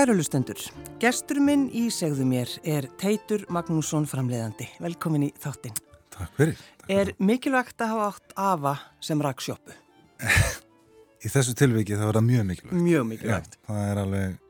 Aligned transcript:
Kæru 0.00 0.14
lustendur, 0.16 0.56
gestur 0.96 1.42
minn 1.44 1.66
í 1.76 1.90
segðu 1.92 2.24
mér 2.24 2.48
er 2.64 2.86
Teitur 2.96 3.42
Magnússon 3.52 4.06
framleiðandi. 4.08 4.64
Velkomin 4.80 5.26
í 5.26 5.28
þáttinn. 5.36 5.76
Takk 6.14 6.38
fyrir. 6.38 6.62
Takk 6.80 6.94
Er 6.94 7.10
mikilvægt 7.20 7.84
að 7.84 7.92
hafa 7.92 8.06
átt 8.06 8.32
afa 8.40 8.72
sem 9.04 9.20
rak 9.20 9.44
sjópu? 9.44 9.76
Í 11.26 11.28
þessu 11.28 11.52
tilviki 11.52 12.00
það 12.00 12.08
var 12.08 12.20
það 12.22 12.26
mjög 12.30 12.48
mikilvægt. 12.48 12.80
Mjög 12.80 13.06
mikilvægt. 13.10 13.60
Já, 13.60 13.68
það 13.68 13.84
er 13.90 14.02
alveg 14.06 14.40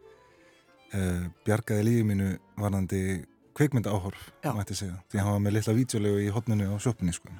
uh, 0.95 1.29
bjargaði 1.51 1.87
lífið 1.89 2.09
mínu 2.13 2.31
varandi 2.63 3.05
kveikmynda 3.59 3.99
áhorf, 3.99 4.25
mætti 4.55 4.79
segja. 4.79 5.03
Því 5.11 5.25
hann 5.25 5.35
var 5.35 5.47
með 5.49 5.59
litla 5.59 5.79
vídeolegu 5.83 6.27
í 6.29 6.33
hotninu 6.37 6.71
á 6.71 6.77
sjópunni, 6.79 7.17
sko. 7.19 7.35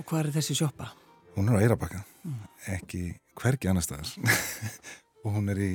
Og 0.00 0.06
hvað 0.08 0.22
er 0.22 0.36
þessi 0.40 0.62
sjópa? 0.64 0.94
Hún 1.36 1.52
er 1.52 1.60
á 1.60 1.64
Eirabakka, 1.66 2.06
Mm. 2.24 2.40
ekki 2.72 3.18
hvergi 3.36 3.68
annar 3.68 3.84
staðar. 3.84 4.08
og 5.26 5.34
hún 5.36 5.52
er 5.52 5.60
í 5.60 5.74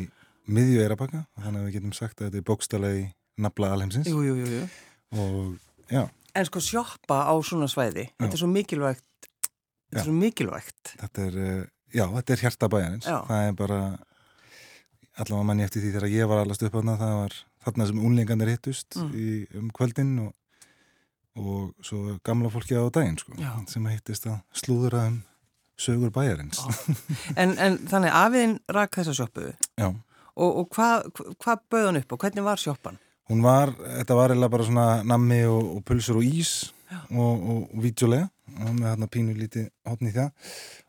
miðju 0.49 0.81
Eirabakka, 0.83 1.23
þannig 1.39 1.61
að 1.61 1.65
við 1.69 1.75
getum 1.77 1.93
sagt 1.97 2.19
að 2.21 2.27
þetta 2.29 2.39
er 2.41 2.47
bókstalegi 2.49 3.03
nafla 3.39 3.69
alheimsins. 3.75 4.07
Jú, 4.09 4.21
jú, 4.25 4.35
jú, 4.35 4.47
jú. 4.59 4.69
Og 5.19 5.91
já, 5.93 6.03
En 6.37 6.45
sko 6.45 6.59
sjópa 6.61 7.23
á 7.25 7.33
svona 7.41 7.65
svæði, 7.71 8.03
þetta 8.21 8.35
er 8.37 8.41
svo 8.43 8.47
mikilvægt, 8.51 9.05
þetta 9.25 9.95
Já. 9.95 9.99
er 9.99 10.05
svo 10.05 10.13
mikilvægt. 10.13 10.91
þetta 11.01 11.23
er, 11.25 11.37
uh, 11.41 11.63
já, 11.93 12.05
þetta 12.13 12.33
er 12.35 12.43
hjarta 12.43 12.69
bæjarins. 12.69 13.07
Já. 13.09 13.17
Það 13.27 13.47
er 13.47 13.55
bara, 13.57 13.79
allavega 15.19 15.47
manni 15.49 15.65
eftir 15.65 15.81
því 15.83 15.93
þegar 15.95 16.13
ég 16.13 16.29
var 16.29 16.43
allast 16.43 16.63
upp 16.67 16.75
þarna, 16.77 16.97
það 17.01 17.15
var 17.17 17.37
þarna 17.65 17.87
sem 17.89 18.03
unlingarnir 18.05 18.51
hittust 18.53 18.95
Mm. 19.01 19.09
í, 19.15 19.47
um 19.57 19.71
kvöldin 19.75 20.13
og, 20.27 20.33
og 21.39 21.73
svo 21.83 22.19
gamla 22.23 22.49
fólki 22.53 22.77
á 22.77 22.83
daginn, 22.93 23.17
sko, 23.17 23.33
Já. 23.41 23.51
sem 23.67 23.85
hittist 23.89 24.27
að 24.29 24.39
slúðura 24.53 25.07
um 25.09 25.23
sögur 25.79 26.11
bæjarins. 26.11 26.59
En, 27.35 27.57
en 27.57 27.77
þannig 27.89 28.11
afiðin 28.13 28.59
rak 28.69 28.91
þessa 28.99 29.13
sjópu 29.17 29.49
Já. 29.79 29.89
Og, 30.35 30.49
og 30.63 30.69
hvað 30.75 31.09
hva 31.43 31.55
bauð 31.71 31.85
hann 31.89 32.01
upp 32.01 32.11
og 32.17 32.19
hvernig 32.25 32.43
var 32.45 32.61
sjópan? 32.61 32.97
Hún 33.29 33.43
var, 33.45 33.71
þetta 33.77 34.15
var 34.17 34.31
eiginlega 34.33 34.53
bara 34.55 34.65
svona 34.65 34.87
nammi 35.05 35.43
og, 35.45 35.67
og 35.77 35.83
pulsur 35.85 36.17
og 36.17 36.25
ís 36.25 36.53
og, 37.13 37.19
og, 37.19 37.59
og 37.75 37.83
vídeolega 37.83 38.29
og 38.59 38.71
með 38.73 38.87
þarna 38.89 39.07
pínu 39.13 39.35
lítið 39.37 39.67
hotni 39.85 40.09
í 40.09 40.15
það 40.15 40.31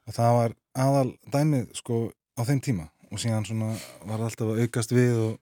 og 0.09 0.17
það 0.17 0.37
var 0.39 0.55
aðal 0.87 1.11
dæmið 1.35 1.67
sko 1.77 1.99
á 2.41 2.43
þeim 2.49 2.63
tíma 2.65 2.87
og 3.11 3.21
síðan 3.21 3.45
svona 3.45 3.69
var 4.09 4.23
alltaf 4.25 4.49
að 4.55 4.63
aukast 4.65 4.95
við 4.97 5.19
og, 5.27 5.35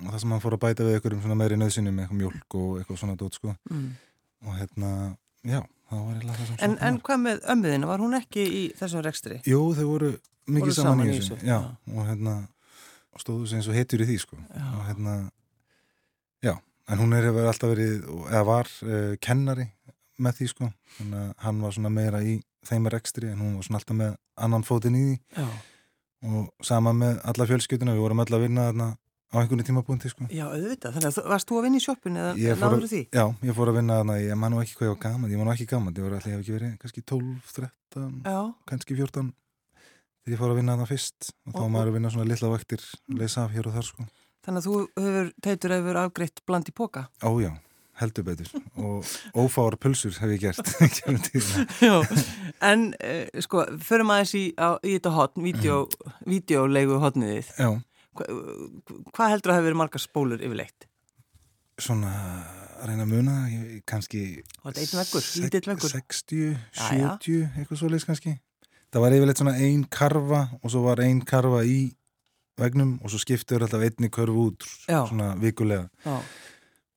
og 0.00 0.08
það 0.14 0.18
sem 0.22 0.32
hann 0.32 0.42
fór 0.46 0.56
að 0.56 0.62
bæta 0.64 0.86
við 0.86 0.96
einhverjum 0.96 1.22
svona 1.26 1.36
meiri 1.42 1.58
nöðsynum 1.60 1.94
með 1.98 2.06
eitthvað 2.06 2.20
mjólk 2.22 2.56
og 2.62 2.70
eitthvað 2.80 3.00
svona 3.02 3.18
dót 3.20 3.36
sko 3.40 3.54
Mm. 3.70 3.90
og 4.46 4.56
hérna, 4.60 4.88
já, 5.44 5.60
það 5.90 6.00
var 6.06 6.14
eiginlega 6.16 6.46
það 6.48 6.64
En, 6.66 6.74
en 6.88 6.98
hvað 7.04 7.20
með 7.26 7.44
ömmuðina, 7.54 7.86
var 7.88 8.02
hún 8.04 8.16
ekki 8.18 8.42
í 8.44 8.62
þessum 8.78 9.04
rekstri? 9.04 9.38
Jú, 9.48 9.60
þau 9.76 9.84
voru 9.88 10.10
mikið 10.46 10.64
Voru 10.70 10.74
saman, 10.76 10.90
saman 10.98 11.12
í 11.12 11.14
þessu, 11.18 11.38
já, 11.40 11.54
já. 11.54 11.60
og 11.94 12.08
hérna 12.10 12.34
stóðu 13.22 13.46
sig 13.48 13.58
eins 13.60 13.68
og 13.70 13.74
heitur 13.78 14.02
í 14.04 14.08
því 14.08 14.18
sko 14.22 14.36
Já. 14.40 14.64
og 14.78 14.82
hérna 14.88 15.14
já, 16.44 16.54
en 16.88 16.98
hún 16.98 17.14
er 17.16 17.28
alltaf 17.32 17.70
verið 17.74 18.02
eða 18.30 18.42
var 18.48 18.70
uh, 18.84 19.14
kennari 19.20 19.68
með 20.22 20.36
því 20.38 20.48
sko, 20.52 20.68
þannig 20.98 21.20
að 21.20 21.30
hann 21.44 21.62
var 21.64 21.72
svona 21.74 21.90
meira 21.90 22.20
í 22.22 22.34
þeim 22.64 22.84
rekstri 22.92 23.30
en 23.32 23.40
hún 23.42 23.56
var 23.58 23.64
svona 23.66 23.80
alltaf 23.80 23.96
með 23.98 24.12
annan 24.46 24.62
fótinn 24.66 24.98
í 24.98 25.04
því 25.06 25.16
Já. 25.42 25.48
og 26.30 26.52
sama 26.64 26.92
með 26.96 27.18
alla 27.24 27.46
fjölskylduna, 27.50 27.94
við 27.96 28.04
vorum 28.06 28.22
alla 28.24 28.38
að 28.38 28.44
vinna 28.46 28.68
þarna 28.70 28.86
á 29.34 29.36
einhvernig 29.42 29.66
tímapunkti 29.66 30.08
sko 30.12 30.28
Já, 30.30 30.44
auðvitað. 30.46 30.94
Þannig 30.94 31.08
að 31.10 31.28
varst 31.32 31.48
þú 31.50 31.56
að 31.58 31.64
vinna 31.66 31.78
í 31.80 31.82
sjoppun 31.82 32.18
eða 32.20 32.34
að- 32.54 32.84
því? 32.92 33.00
Já, 33.10 33.24
ég 33.48 33.56
fór 33.58 33.70
að 33.72 33.78
vinna 33.80 33.96
þarna, 33.98 34.18
ég 34.22 34.38
man 34.38 34.52
nú 34.54 34.60
ekki 34.62 34.76
hvað 34.78 34.86
ég 34.86 34.92
var 34.94 35.00
gaman 35.08 35.30
ég 35.34 35.40
man 35.40 35.48
nú 35.48 35.54
ekki 35.56 35.66
gaman, 35.72 35.94
ég 35.98 36.04
var 36.06 36.14
alltaf, 36.14 36.30
ég 36.30 36.36
hef 36.38 36.44
ekki 36.44 36.54
verið 36.54 36.76
kannski 36.84 37.02
12, 37.02 37.52
13, 37.58 38.22
Já. 38.22 38.38
kannski 38.70 38.94
14 39.02 39.32
þegar 40.24 40.34
ég 40.34 40.40
fór 40.40 40.52
að 40.54 40.58
vinna 40.60 40.74
þarna 40.74 40.88
fyrst 40.90 41.30
og 41.46 41.54
þá 41.54 41.60
var 41.60 41.72
maður 41.76 41.90
að 41.92 41.96
vinna 41.98 42.12
svona 42.14 42.28
litla 42.30 42.50
vaktir 42.52 42.84
leysa 43.20 43.44
af 43.44 43.54
hér 43.54 43.68
og 43.70 43.76
þar 43.78 43.88
sko 43.90 44.06
Þannig 44.44 44.60
að 44.60 44.66
þú 44.66 44.74
hefur, 45.00 45.28
teitur 45.40 45.72
hefur 45.72 45.96
afgreitt 46.02 46.40
bland 46.44 46.66
í 46.68 46.72
póka. 46.76 47.06
Ó 47.24 47.32
já, 47.40 47.48
heldur 47.96 48.26
betur 48.26 48.50
og 48.76 49.12
ófáar 49.40 49.78
pulsur 49.80 50.12
hef 50.20 50.34
ég 50.34 50.42
gert. 50.42 50.68
Já. 51.80 51.94
En, 52.60 52.90
uh, 52.92 53.40
sko, 53.40 53.64
förum 53.80 54.12
aðeins 54.12 54.34
í, 54.36 54.42
á, 54.60 54.76
í 54.84 54.98
þetta 54.98 55.14
hotn, 55.16 55.46
vídeo, 55.46 55.78
vídeolegu 56.28 57.00
hotniðið. 57.00 57.54
Já, 57.56 57.70
Hva, 58.14 58.26
hvað 59.16 59.32
heldur 59.32 59.54
að 59.54 59.56
hafa 59.56 59.66
verið 59.70 59.80
margar 59.80 60.04
spólur 60.04 60.44
yfirleitt? 60.44 60.90
svona 61.80 62.10
að 62.78 62.90
reyna 62.90 63.02
að 63.02 63.10
muna 63.10 63.32
kannski 63.88 64.20
Var 64.62 64.76
þetta 64.76 64.82
einn 64.84 65.00
veggur, 65.00 65.24
lítill 65.42 65.64
veggur? 65.72 65.94
60, 65.96 66.42
Jæja. 66.76 67.14
70, 67.18 67.48
eitthvað 67.58 67.80
svoleiðis 67.80 68.06
kannski 68.06 68.34
Það 68.94 69.02
var 69.02 69.14
yfirleitt 69.16 69.40
svona 69.42 69.56
ein 69.58 69.80
karfa 69.90 70.40
og 70.62 70.70
svo 70.70 70.84
var 70.84 71.00
ein 71.02 71.18
karfa 71.26 71.64
í 71.66 71.78
vegnum 72.60 72.92
og 73.02 73.10
svo 73.10 73.18
skiptur 73.18 73.64
alltaf 73.66 73.82
einni 73.82 74.06
körfu 74.14 74.44
út 74.52 74.66
Já. 74.86 75.00
svona 75.08 75.32
vikulega 75.42 75.88
Já. 76.04 76.20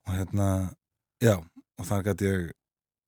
og 0.06 0.14
hérna, 0.14 0.50
já 1.24 1.34
og 1.42 1.86
þar 1.90 2.04
gæti 2.06 2.28
ég 2.30 2.44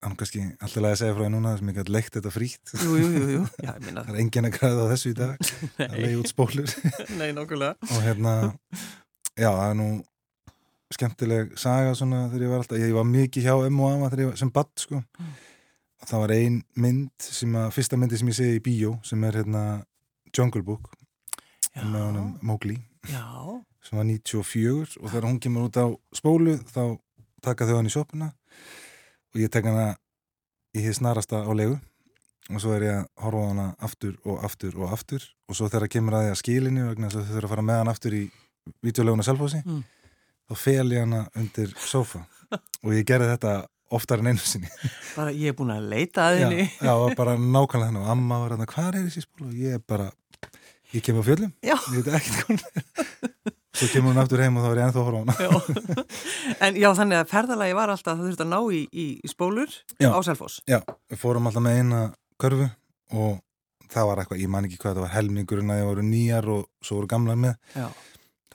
hann 0.02 0.16
kannski 0.18 0.42
alltaf 0.58 0.88
að 0.90 0.96
segja 1.04 1.14
frá 1.14 1.22
því 1.28 1.30
núna 1.36 1.52
sem 1.60 1.70
ég 1.70 1.78
gæti 1.78 1.94
leikt 1.94 2.18
þetta 2.18 2.32
frítt 2.34 2.74
Jú, 2.74 2.96
jú, 2.98 3.10
jú, 3.14 3.28
jú. 3.36 3.44
Já, 3.62 3.76
það 3.78 4.10
er 4.10 4.20
enginn 4.24 4.50
að 4.50 4.56
græða 4.58 4.88
á 4.90 4.92
þessu 4.96 5.12
í 5.14 5.18
dag 5.20 5.36
að 5.86 5.98
leiði 6.00 6.20
út 6.24 6.32
spólur 6.34 6.74
Nei, 7.20 7.30
og 7.38 8.00
hérna 8.08 8.34
já, 9.38 9.52
það 9.54 9.68
er 9.70 9.78
nú 9.84 9.90
skemmtileg 10.98 11.54
saga 11.62 11.94
svona 11.94 12.24
þegar 12.32 12.48
ég 12.48 12.54
var 12.56 12.64
alltaf 12.64 12.82
ég 12.82 12.96
var 12.98 13.06
mikið 13.06 13.46
hjá 13.46 13.54
M 13.70 13.84
og 13.86 13.92
Ama 13.94 14.10
þegar 14.10 14.24
ég 14.26 14.32
var 14.34 14.42
sem 14.42 14.54
badd 14.58 14.74
sko 14.82 15.04
Mm. 15.20 15.36
Það 16.08 16.20
var 16.24 16.32
ein 16.36 16.62
mynd 16.80 17.12
sem 17.20 17.56
að, 17.60 17.72
fyrsta 17.76 17.98
myndi 18.00 18.18
sem 18.20 18.28
ég 18.32 18.38
segi 18.38 18.60
í 18.60 18.64
bíó 18.64 18.94
sem 19.06 19.24
er 19.28 19.40
hérna 19.42 19.64
Jungle 20.36 20.62
Book 20.64 20.92
með 21.76 22.02
honum 22.02 22.30
Mowgli. 22.42 22.78
Já. 23.10 23.24
sem 23.84 23.98
var 23.98 24.06
94 24.06 24.98
og 25.00 25.08
þegar 25.10 25.26
hún 25.30 25.40
kemur 25.40 25.70
út 25.70 25.78
á 25.80 25.88
spólu 26.14 26.58
þá 26.68 27.00
taka 27.42 27.66
þau 27.66 27.78
hann 27.80 27.88
í 27.88 27.94
sjópuna 27.94 28.28
og 29.34 29.40
ég 29.40 29.50
tek 29.54 29.66
hana 29.70 29.94
í 30.76 30.82
því 30.84 30.94
snarasta 30.98 31.44
á 31.48 31.52
leigu. 31.56 31.80
Og 32.50 32.58
svo 32.64 32.74
er 32.74 32.82
ég 32.88 32.96
að 32.98 33.08
horfa 33.24 33.46
hana 33.52 33.68
aftur 33.86 34.16
og 34.26 34.44
aftur 34.44 34.74
og 34.82 34.92
aftur. 34.96 35.22
Og 35.48 35.56
svo 35.56 35.68
þegar 35.70 35.88
kemur 35.94 36.16
að 36.18 36.24
því 36.26 36.32
að 36.34 36.40
skilinu 36.42 36.86
vegna 36.90 37.10
þess 37.10 37.20
að 37.22 37.28
þau 37.30 37.34
þurfa 37.38 37.46
að 37.48 37.54
fara 37.54 37.66
með 37.70 37.78
hann 37.80 37.92
aftur 37.94 38.16
í 38.18 38.24
videoleguna 38.86 39.26
selfhósi 39.28 39.62
Mm. 39.66 39.84
þá 40.50 40.56
fel 40.58 40.90
ég 40.92 41.00
hana 41.06 41.20
undir 41.38 41.74
sófa. 41.78 42.24
Og 42.84 42.94
ég 42.98 43.06
gerði 43.06 43.30
þetta 43.36 43.54
oftar 43.96 44.22
en 44.24 44.32
einu 44.34 44.42
sinni 44.44 44.70
Bara 45.18 45.32
ég 45.36 45.52
er 45.54 45.58
búin 45.58 45.74
að 45.74 45.88
leita 45.92 46.28
að 46.30 46.40
já, 46.40 46.48
henni. 46.48 46.66
já, 46.82 46.92
og 46.94 47.16
bara 47.20 47.36
nákvæmlega 47.38 47.90
þannig 47.90 48.04
og 48.06 48.12
amma 48.14 48.40
var 48.44 48.56
hérna, 48.56 48.68
hvað 48.70 48.90
er 48.94 49.08
þessi 49.08 49.24
spólu? 49.26 49.50
og 49.50 49.56
ég 49.64 49.78
er 49.80 49.84
bara, 49.94 50.10
ég 50.94 51.06
kem 51.06 51.20
á 51.20 51.24
fjöllum 51.26 51.54
Já. 51.66 51.76
ég 51.76 51.98
veit 51.98 52.14
ekkert 52.20 52.54
er 52.54 53.56
svo 53.80 53.88
kemur 53.94 54.12
hún 54.12 54.20
aftur 54.20 54.42
heim 54.44 54.58
og 54.60 54.66
þá 54.66 54.70
er 54.74 54.80
ég 54.82 54.88
ennþá 54.90 55.00
að 55.00 55.08
horfa 55.08 55.20
á 55.20 55.24
hana 55.24 55.36
Já. 55.40 55.52
En 56.66 56.76
já, 56.82 56.90
þannig 56.98 57.20
að 57.22 57.30
ferðalagi 57.32 57.76
var 57.78 57.92
alltaf 57.94 58.12
að 58.12 58.18
það 58.20 58.26
þurfti 58.30 58.46
að 58.46 58.50
ná 58.52 58.60
í, 58.76 58.82
í 58.92 59.30
spólur 59.32 59.76
Já. 60.02 60.10
á 60.12 60.20
Selfoss. 60.26 60.58
Já, 60.68 60.80
við 61.14 61.22
fórum 61.22 61.48
alltaf 61.48 61.64
með 61.64 61.78
eina 61.80 62.02
körfu 62.42 62.68
og 63.16 63.38
það 63.90 64.10
var 64.10 64.22
eitthvað, 64.22 64.42
ég 64.44 64.52
man 64.54 64.68
ekki 64.68 64.78
hvað 64.82 64.98
það 64.98 65.06
var 65.06 65.14
helmingurinn 65.16 65.72
að 65.74 65.80
ég 65.80 65.88
voru 65.90 66.04
nýjar 66.10 66.50
og 66.58 66.66
svo 66.86 67.00
voru 67.00 67.10
gamlar 67.14 67.40
með 67.40 67.56
Já. 67.78 67.88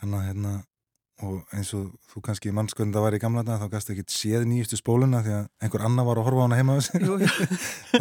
þannig 0.01 0.19
að 0.21 0.27
hérna 0.29 0.53
og 1.23 1.45
eins 1.55 1.69
og 1.79 1.93
þú 2.11 2.21
kannski 2.27 2.51
mannskvönd 2.51 2.97
að 2.99 3.05
var 3.07 3.15
í 3.15 3.21
gamla 3.23 3.45
þetta 3.47 3.61
þá 3.63 3.69
gæstu 3.77 3.93
ekki 3.95 4.05
séð 4.11 4.47
nýjustu 4.51 4.79
spóluna 4.81 5.21
því 5.23 5.35
að 5.37 5.45
einhver 5.63 5.85
annar 5.87 6.09
var 6.09 6.19
að 6.19 6.27
horfa 6.27 6.43
á 6.43 6.45
hana 6.49 6.59
heima 6.59 6.75
Jú, 6.83 7.19
já, 7.23 7.31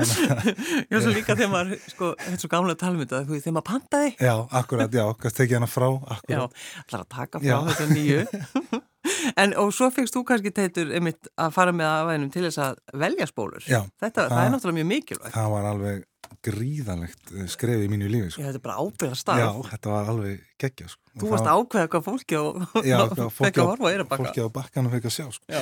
svo 1.03 1.13
líka 1.13 1.35
þegar 1.37 1.51
maður, 1.53 1.83
sko, 1.91 2.09
þetta 2.19 2.33
er 2.37 2.41
svo 2.41 2.49
gamlega 2.53 2.79
talmynda, 2.83 3.19
þegar 3.29 3.55
maður 3.57 3.67
pantaði, 3.69 4.09
Já, 4.17 4.33
akkurat, 4.61 4.97
já, 4.97 5.05
gæstu 5.21 5.41
tekið 5.43 5.59
hana 5.59 5.69
frá 5.69 5.89
já, 5.91 6.15
akkurat, 6.17 6.57
ætlar 6.83 7.03
að 7.05 7.11
taka 7.17 7.43
frá 7.43 7.49
Já. 7.51 7.57
þetta 7.69 7.87
nýju. 7.93 8.81
en, 9.43 9.53
og 9.61 9.73
svo 9.75 9.89
fegst 9.93 10.15
þú 10.17 10.23
kannski 10.31 10.53
teitur 10.55 10.93
einmitt 10.97 11.29
að 11.37 11.53
fara 11.55 11.75
með 11.75 11.89
aðvænum 11.91 12.33
til 12.33 12.45
þess 12.47 12.61
að 12.65 12.81
velja 13.03 13.27
spólur. 13.29 13.63
Já, 13.69 13.81
Þetta, 14.01 14.25
það, 14.25 14.33
það- 14.33 14.45
er 14.47 14.53
náttúrulega 14.55 14.79
mjög 14.81 14.89
mikilvægt. 14.93 15.33
það 15.37 15.53
var 15.53 15.69
alveg 15.73 16.03
gríðalegt 16.47 17.31
eh, 17.35 17.47
skref 17.51 17.81
í 17.85 17.89
mínu 17.91 18.07
lífi 18.11 18.31
sko. 18.33 18.41
Já, 18.43 18.47
þetta 18.49 18.59
er 18.59 18.65
bara 18.67 18.77
ábyrða 18.83 19.17
stað. 19.19 19.41
Já, 19.43 19.49
þetta 19.71 19.91
var 19.93 20.11
alveg 20.13 20.41
geggja 20.63 20.87
sko. 20.91 21.01
Og 21.13 21.21
Þú 21.23 21.29
varst 21.33 21.45
var- 21.47 21.59
ákveða 21.59 21.89
hvað 21.93 22.05
fólki 22.07 22.39
og 22.43 22.85
Já, 22.87 22.97
fólki 23.09 23.61
á- 23.61 24.07
fólki 24.17 24.41
á 24.41 24.47
bakkanum 24.57 24.91
fekk 24.95 25.09
að 25.09 25.15
sjá 25.17 25.27
sko. 25.37 25.45
Já. 25.53 25.61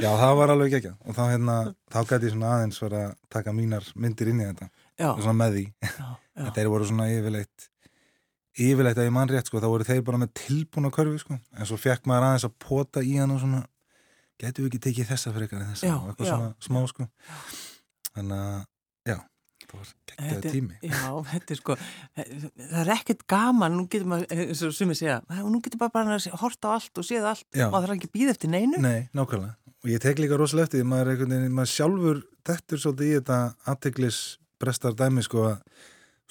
Já, 0.00 0.10
það 0.16 0.34
var 0.40 0.52
alveg 0.54 0.70
geggja 0.76 0.92
og 1.04 1.16
þá, 1.16 1.22
hérna, 1.34 1.56
þá 1.92 1.98
gæti 2.08 2.28
ég 2.30 2.32
svona 2.36 2.52
aðeins 2.56 2.78
vera 2.80 3.00
að 3.10 3.16
taka 3.36 3.52
mínar 3.52 3.88
myndir 4.00 4.30
inn 4.32 4.40
í 4.40 4.46
þetta. 4.48 4.70
Já, 5.00 5.08
svona 5.16 5.36
með 5.40 5.56
því, 5.58 5.64
að 6.40 6.52
þeir 6.56 6.70
voru 6.72 6.86
svona 6.88 7.08
yfirleitt 7.12 7.66
yfirleitt 8.60 8.98
að 8.98 9.06
ég 9.08 9.12
mann 9.14 9.28
rétt 9.30 9.48
sko, 9.48 9.60
þá 9.62 9.68
voru 9.72 9.84
þeir 9.86 10.00
bara 10.04 10.18
með 10.20 10.32
tilbúna 10.40 10.90
körfi 10.92 11.20
sko, 11.22 11.36
en 11.54 11.68
svo 11.68 11.76
fekk 11.80 12.08
maður 12.10 12.26
aðeins 12.30 12.46
að 12.48 12.56
pota 12.64 13.02
í 13.06 13.14
hann 13.20 13.30
og 13.32 13.40
svona, 13.44 13.60
getum 14.40 14.64
við 14.66 14.70
ekki 14.72 14.80
tekið 14.88 15.08
þessa 15.12 15.32
frekar 15.36 15.60
en 15.62 15.70
þessa, 15.70 15.92
og 15.96 16.08
eitthvað 16.10 16.30
svona 16.32 16.50
smá 16.66 16.80
sko. 16.90 17.06
Þannig 18.10 18.40
að, 18.40 18.64
já 19.12 19.16
það 19.70 19.78
var 19.80 19.92
geggjaði 20.10 20.34
Þetta- 20.34 20.52
tími 20.54 20.90
Já, 20.90 21.10
þetta 21.30 21.54
er 21.54 21.60
sko, 21.60 21.76
það 22.16 22.80
er 22.82 22.90
ekkert 22.96 23.24
gaman, 23.30 23.76
nú 23.78 23.86
getur 23.88 24.08
maður, 24.10 24.26
eins 24.34 24.62
og 24.66 24.74
sumir 24.76 24.98
segja, 24.98 25.20
"Æ, 25.30 25.40
nú 25.46 25.60
getur 25.62 25.78
bara 25.78 25.94
bara 25.94 26.16
að 26.18 26.28
horta 26.42 26.68
á 26.68 26.72
allt 26.76 26.98
og 26.98 27.04
séð 27.06 27.24
allt, 27.30 27.46
Já. 27.54 27.70
maður 27.70 27.86
þarf 27.88 27.96
ekki 27.98 28.10
að 28.10 28.16
býða 28.18 28.34
eftir 28.34 28.50
neinu. 28.50 28.78
Nei, 28.82 29.08
nákvæmlega, 29.14 29.54
og 29.84 29.88
ég 29.90 30.00
tek 30.00 30.16
líka 30.18 30.36
rosalega 30.36 30.66
eftir 30.68 30.80
því, 30.82 30.86
maður, 30.90 31.06
er 31.06 31.16
einhvern 31.16 31.52
maður 31.52 31.72
sjálfur 31.76 32.22
dettur 32.44 32.78
svolítið 32.78 33.06
í 33.10 33.14
þetta 33.20 33.38
aðteglis 33.66 34.20
brestar 34.60 34.92
dæmi 34.94 35.22
sko 35.22 35.46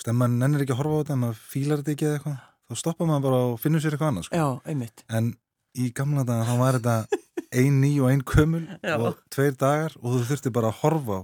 að 0.06 0.14
maður 0.14 0.38
nennir 0.38 0.62
ekki 0.64 0.74
að 0.76 0.80
horfa 0.84 0.96
á 0.96 1.02
þetta, 1.04 1.18
maður 1.20 1.40
fílar 1.50 1.78
þetta 1.82 1.92
ekki 1.96 2.06
eða 2.08 2.18
eitthvað 2.20 2.40
þá 2.70 2.76
stoppar 2.78 3.08
maður 3.10 3.22
bara 3.26 3.40
og 3.50 3.60
finnur 3.60 3.82
sér 3.82 3.92
eitthvað 3.98 4.12
annað 4.14 4.26
sko. 4.30 4.36
Já, 4.38 4.62
einmitt. 4.70 5.04
en 5.10 5.34
í 5.76 5.94
gamla 5.94 6.24
daga 6.26 6.46
þá 6.46 6.58
var 6.60 6.74
þetta 6.80 7.08
ein 7.52 7.82
ný 7.82 8.00
og 8.02 8.10
ein 8.12 8.22
kömmul 8.22 8.68
Já. 8.84 8.96
og 9.00 9.18
tveir 9.34 9.58
dagar 9.58 9.96
og 10.02 10.14
þú 10.14 10.26
þurfti 10.30 10.52
bara 10.54 10.70
að 10.70 10.80
horfa 10.84 11.18
á 11.18 11.22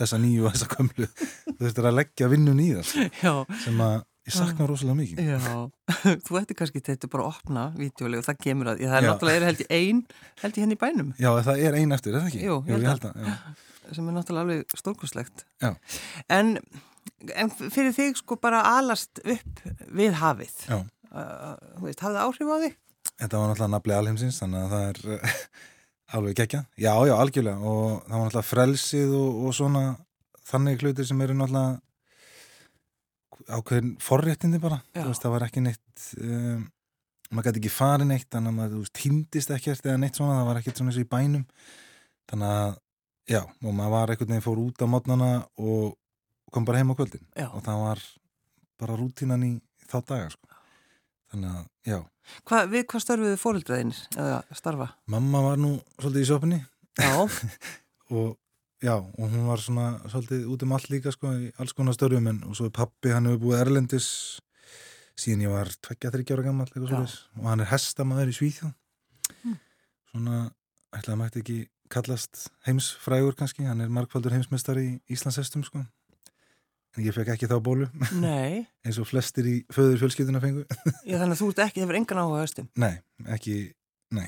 þessa 0.00 0.20
nýju 0.22 0.46
og 0.46 0.54
þessa 0.56 0.70
kömmlu 0.74 1.08
þú 1.14 1.58
þurfti 1.60 1.84
að 1.84 1.98
leggja 2.00 2.30
vinnun 2.32 2.62
í 2.64 2.70
það 2.76 2.94
Já, 3.24 3.32
sem 3.64 3.82
að 3.86 3.96
ég 4.30 4.36
sakna 4.36 4.68
rosalega 4.68 4.98
mikið 4.98 5.30
já. 5.30 5.38
Þú 6.26 6.38
ætti 6.42 6.56
kannski 6.58 6.82
þetta 6.84 7.08
bara 7.10 7.24
að 7.26 7.32
opna 7.32 7.64
vídeolegu 7.78 8.20
og 8.20 8.26
það 8.28 8.42
kemur 8.44 8.70
að, 8.74 8.84
það 8.84 8.98
er 8.98 9.06
Já. 9.06 9.10
náttúrulega 9.10 9.40
er 9.40 9.48
held 9.48 9.64
ég 9.64 9.72
ein, 9.78 10.02
held 10.42 10.58
ég 10.60 10.66
henni 10.66 10.76
í 10.76 10.82
bænum 10.84 11.10
Já, 11.16 11.30
það 11.48 11.64
er 11.64 11.78
ein 11.80 11.96
eftir, 11.96 12.14
er 12.14 12.22
það 12.24 12.30
ekki? 12.30 12.44
Jú, 12.44 12.58
ég 12.68 12.70
ég 12.70 12.76
held 12.76 12.90
held 12.92 13.08
að, 13.10 13.26
já. 13.26 13.58
sem 13.96 14.06
er 14.06 14.14
náttúrulega 14.14 14.44
alveg 14.46 14.76
stórkoslegt. 14.78 15.44
En, 16.30 16.52
en 17.34 17.50
fyrir 17.58 17.94
þig 17.96 18.20
sko 18.20 18.36
bara 18.38 18.60
alast 18.76 19.18
upp 19.24 19.62
við 19.98 20.14
hafið. 20.20 20.52
Já. 20.68 20.76
Uh, 21.10 21.56
veist, 21.82 22.04
hafði 22.04 22.20
það 22.20 22.22
áhrif 22.28 22.52
á 22.54 22.56
þig? 22.62 22.76
Þetta 23.10 23.40
var 23.40 23.50
náttúrulega 23.50 23.72
nafli 23.74 23.96
alheimsins 23.96 24.38
þannig 24.44 24.62
að 24.62 24.74
það 24.76 24.84
er 24.92 25.26
alveg 26.16 26.40
gekkja. 26.40 26.64
Já, 26.80 26.92
já, 27.06 27.14
algjörlega 27.16 27.60
og 27.60 28.02
það 28.06 28.16
var 28.16 28.26
náttúrulega 28.26 28.48
frelsið 28.50 29.14
og, 29.18 29.38
og 29.46 29.54
svona 29.56 29.84
þannig 30.50 30.82
hlutir 30.82 31.08
sem 31.08 31.22
eru 31.24 31.36
náttúrulega 31.38 31.80
ákveðin 33.50 33.94
forréttindi 34.02 34.60
bara. 34.62 34.80
Já. 34.94 35.02
Þú 35.04 35.08
Veist, 35.12 35.24
það 35.24 35.34
var 35.36 35.46
ekki 35.46 35.64
neitt, 35.64 36.04
um, 36.20 36.66
maður 37.30 37.48
gæti 37.48 37.62
ekki 37.62 37.72
farið 37.74 38.10
neitt 38.10 38.28
þannig 38.30 38.52
að 38.52 38.58
maður 38.58 38.82
veist, 38.82 38.96
týndist 39.00 39.54
ekkert 39.54 39.88
eða 39.88 40.02
neitt 40.02 40.18
svona, 40.20 40.36
það 40.40 40.50
var 40.50 40.60
ekkert 40.60 40.80
svona 40.80 40.92
eins 40.92 41.00
og 41.00 41.06
í 41.06 41.10
bænum. 41.14 41.46
Þannig 42.30 42.54
að, 42.58 42.76
já, 43.30 43.40
og 43.46 43.72
maður 43.72 43.94
var 43.96 44.12
einhvern 44.14 44.34
veginn 44.34 44.46
fór 44.46 44.62
út 44.66 44.84
á 44.84 44.86
mótnana 44.90 45.30
og 45.58 45.96
kom 46.50 46.66
bara 46.66 46.82
heim 46.82 46.90
á 46.90 46.98
kvöldin 46.98 47.22
Já. 47.38 47.46
og 47.54 47.62
það 47.62 47.82
var 47.84 48.04
bara 48.80 48.96
rútínan 48.98 49.46
í 49.46 49.52
þá 49.86 49.98
daga, 50.02 50.30
sko. 50.34 50.49
Þannig 51.30 51.50
að, 51.54 51.64
já. 51.86 51.98
Hva, 52.48 52.60
við 52.70 52.84
hvað 52.90 53.02
störfuðu 53.04 53.38
fóreldraðinir 53.38 54.00
eða 54.18 54.38
starfa? 54.58 54.88
Mamma 55.10 55.42
var 55.44 55.58
nú 55.62 55.72
svolítið 56.00 56.24
í 56.24 56.28
sjópunni 56.30 56.60
Já, 56.98 57.14
og 58.18 58.36
já, 58.82 58.94
og 58.98 59.24
hún 59.30 59.46
var 59.46 59.62
svona 59.62 59.86
svolítið 60.10 60.46
út 60.50 60.64
um 60.66 60.74
allt 60.76 60.90
líka 60.90 61.12
sko 61.14 61.32
í 61.38 61.50
alls 61.62 61.74
konar 61.76 61.94
störfum 61.96 62.26
en 62.32 62.42
og 62.48 62.58
svo 62.58 62.66
er 62.70 62.74
pappi, 62.74 63.12
hann 63.14 63.28
hefur 63.30 63.44
búið 63.46 63.62
erlendis 63.64 64.08
síðan 65.20 65.44
ég 65.46 65.52
var 65.54 65.70
23 65.86 66.34
ára 66.34 66.46
gammal 66.48 66.66
og 66.74 67.46
hann 67.46 67.62
er 67.64 67.70
hestamæður 67.72 68.32
í 68.34 68.38
Svíþjóð 68.40 68.76
Mm. 69.44 69.54
svona, 70.10 70.36
ætlaði 70.90 71.12
að 71.14 71.18
mætti 71.20 71.40
ekki 71.40 71.58
kallast 71.94 72.48
heimsfrægur 72.66 73.36
kannski, 73.38 73.62
hann 73.68 73.80
er 73.80 73.92
markfaldur 73.94 74.34
heimsmeistar 74.34 74.80
í 74.82 74.88
Íslandshestum 75.08 75.62
sko 75.64 75.84
en 76.96 77.04
ég 77.06 77.14
fekk 77.14 77.28
ekki 77.36 77.46
þá 77.50 77.56
bólu 77.62 77.86
nei. 78.18 78.66
eins 78.86 78.98
og 79.02 79.06
flestir 79.10 79.46
í 79.46 79.56
föður 79.72 80.00
fjölskylduna 80.04 80.40
fengu 80.42 80.64
Já, 81.08 81.16
þannig 81.20 81.36
að 81.36 81.40
þú 81.42 81.48
ert 81.52 81.64
ekki, 81.68 81.84
hefur 81.84 81.98
engan 82.00 82.22
áhuga 82.24 82.42
höstum. 82.44 82.68
nei, 82.82 82.94
ekki, 83.36 83.56
nei 84.16 84.26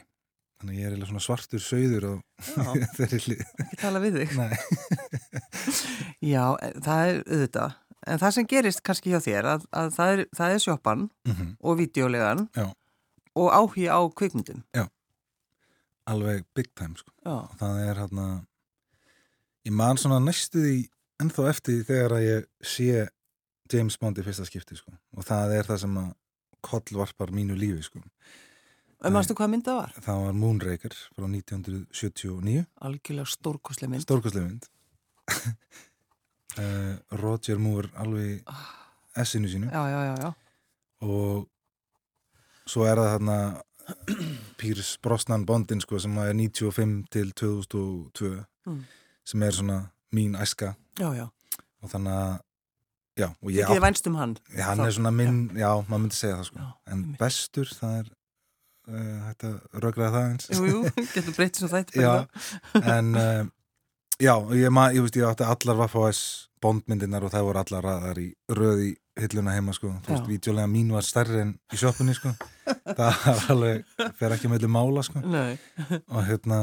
þannig 0.63 0.77
að 0.77 0.79
ég 0.79 0.87
er 0.87 0.93
eiginlega 0.95 1.11
svona 1.11 1.25
svartur 1.27 1.65
sauður 1.65 2.07
á 2.07 2.13
Já, 2.53 2.67
þeirri 2.99 3.23
hlið 3.27 3.45
ekki 3.67 3.81
tala 3.83 4.03
við 4.05 4.21
þig. 4.21 4.37
nei, 4.39 4.53
Já, 6.23 6.45
en 6.63 6.77
það 6.85 7.01
er 7.09 7.17
auðvitað. 7.27 7.73
En 8.03 8.19
það 8.19 8.33
sem 8.35 8.47
gerist 8.51 8.81
kannski 8.87 9.13
hjá 9.13 9.21
þér 9.23 9.47
að, 9.53 9.65
að 9.79 9.91
það, 9.95 10.13
er, 10.15 10.23
það 10.39 10.55
er 10.57 10.63
sjoppan 10.65 11.03
mhm 11.29 11.51
og 11.63 11.77
vídeolegan 11.79 12.45
Já. 12.59 12.65
og 13.39 13.51
áhugi 13.55 13.85
á 13.91 13.99
kvikmyndum. 14.19 14.63
alveg 16.11 16.43
big 16.55 16.71
time 16.79 16.97
sko. 16.99 17.13
Já, 17.23 17.37
það 17.61 17.77
er 17.89 18.01
hérna 18.03 18.25
ég 19.67 19.75
man 19.79 19.99
svona 20.03 20.19
næstu 20.23 20.59
því 20.65 20.79
ennþá 21.23 21.49
eftir 21.51 21.83
þegar 21.89 22.17
að 22.19 22.25
ég 22.27 22.47
sé 22.67 23.09
James 23.73 23.97
Bond 24.03 24.19
í 24.21 24.25
fyrsta 24.27 24.45
skipti 24.49 24.77
sko. 24.77 24.93
og 25.17 25.25
það 25.27 25.55
er 25.59 25.69
það 25.71 25.81
sem 25.87 25.97
að 26.03 26.11
kollvarpar 26.63 27.33
mínu 27.35 27.57
lífi 27.59 27.83
sko. 27.89 28.03
en 29.03 29.13
mannstu 29.17 29.35
hvað 29.39 29.51
mynd 29.55 29.65
það 29.67 29.79
var? 29.81 29.95
það 30.05 30.21
var 30.27 30.37
Moonraker 30.43 30.95
frá 31.17 31.27
1979 31.27 32.67
Algjörlega 32.89 33.33
stórkoslega 33.33 33.91
mynd. 33.95 34.05
stórkostlega 34.07 34.47
mynd 34.51 34.69
uh, 36.59 36.95
Roger 37.23 37.59
Moore 37.59 37.91
alveg 37.99 38.39
í 38.43 38.61
essinu 39.23 39.49
sínu 39.51 39.71
Já, 39.73 39.83
já, 39.93 40.01
já, 40.11 40.15
já. 40.27 40.31
og 41.05 41.49
svo 42.71 42.87
er 42.89 42.97
það 43.01 43.11
þarna 43.17 43.39
Pírs 44.61 44.93
Brosnan 45.03 45.43
Bondin 45.49 45.81
sko, 45.83 45.99
sem 45.99 46.15
er 46.23 46.33
95 46.39 47.03
til 47.13 47.33
2002 47.35 48.35
Mm. 48.63 48.85
sem 49.27 49.43
er 49.43 49.51
svona 49.57 49.77
mín 50.13 50.35
æska. 50.41 50.75
Já, 51.01 51.09
já. 51.17 51.27
og 51.83 51.91
þannig 51.91 52.13
að 52.17 52.33
já, 53.23 53.29
og 53.43 53.51
ég 53.53 53.65
Ekki 53.67 53.81
vænst 53.85 54.07
um 54.09 54.15
hann. 54.21 54.35
átt, 54.37 54.61
hann 54.67 54.79
þá- 54.79 54.87
er 54.87 54.95
svona 54.97 55.11
minn, 55.13 55.41
já, 55.59 55.71
maður 55.89 56.03
myndi 56.07 56.17
segja 56.19 56.37
það 56.41 56.45
sko. 56.51 56.59
Já, 56.59 56.93
en 56.93 57.03
bestur, 57.21 57.73
það 57.81 57.97
er 58.03 58.13
uh, 58.93 59.19
hægt 59.29 59.45
að 59.49 59.83
rögraða 59.83 60.13
það 60.15 60.31
eins 60.31 60.49
Jú, 60.53 60.65
jú, 60.71 60.81
getur 61.17 61.37
breytið 61.37 61.61
svo 61.65 61.69
þætti. 61.73 62.01
já, 62.03 62.15
en 62.97 63.13
uh, 63.15 63.45
já, 64.23 64.35
ég, 64.63 64.71
ma, 64.75 64.89
ég 64.95 65.05
veist, 65.05 65.17
ég 65.21 65.29
átti 65.29 65.45
allar 65.49 65.81
Vaffáis 65.85 66.23
bondmyndirnar 66.63 67.25
og 67.27 67.33
það 67.35 67.47
voru 67.49 67.59
allar 67.65 67.83
raðar 67.89 68.19
í 68.23 68.29
röð 68.55 68.83
í 68.87 68.91
hilluna 69.19 69.53
heima 69.57 69.75
sko, 69.77 69.91
þú 70.07 70.13
veist, 70.15 70.23
Já. 70.25 70.31
vítjulega 70.31 70.69
mín 70.73 70.93
var 70.95 71.03
stærri 71.05 71.41
en 71.43 71.51
í 71.75 71.77
sjoppunni 71.81 72.15
sko, 72.17 72.31
það 72.97 73.19
var 73.27 73.43
alveg 73.53 73.83
fer 74.17 74.33
ekki 74.39 74.49
með 74.49 74.69
mála 74.73 75.03
sko. 75.05 75.21
Nei, 75.27 75.59
og 76.07 76.23
hérna, 76.31 76.61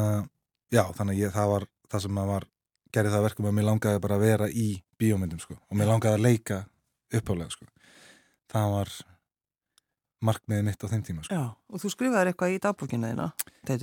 já, 0.73 0.81
þannig 0.97 1.19
ég, 1.19 1.33
það 1.35 1.51
var 1.51 1.67
það 1.91 2.05
sem 2.07 2.15
maður 2.15 2.31
var, 2.33 2.47
gerði 2.95 3.11
það 3.13 3.25
verkum 3.27 3.47
að 3.49 3.55
mér 3.59 3.67
langaði 3.69 4.01
bara 4.03 4.17
að 4.19 4.25
vera 4.25 4.47
í 4.49 4.67
bíómyndum 4.99 5.39
sko 5.43 5.55
og 5.59 5.77
mér 5.79 5.91
langaði 5.91 6.17
að 6.17 6.25
leika 6.25 6.59
uppálega 7.19 7.53
sko 7.53 7.67
það 8.49 8.73
var 8.75 8.93
markmiðið 10.29 10.65
mitt 10.67 10.83
á 10.83 10.87
þeim 10.91 11.03
tíma 11.07 11.23
sko 11.23 11.35
já. 11.37 11.43
Og 11.71 11.79
þú 11.83 11.91
skrifaðir 11.93 12.31
eitthvað 12.33 12.55
í 12.55 12.61
dagbókina 12.65 13.11
þína? 13.13 13.27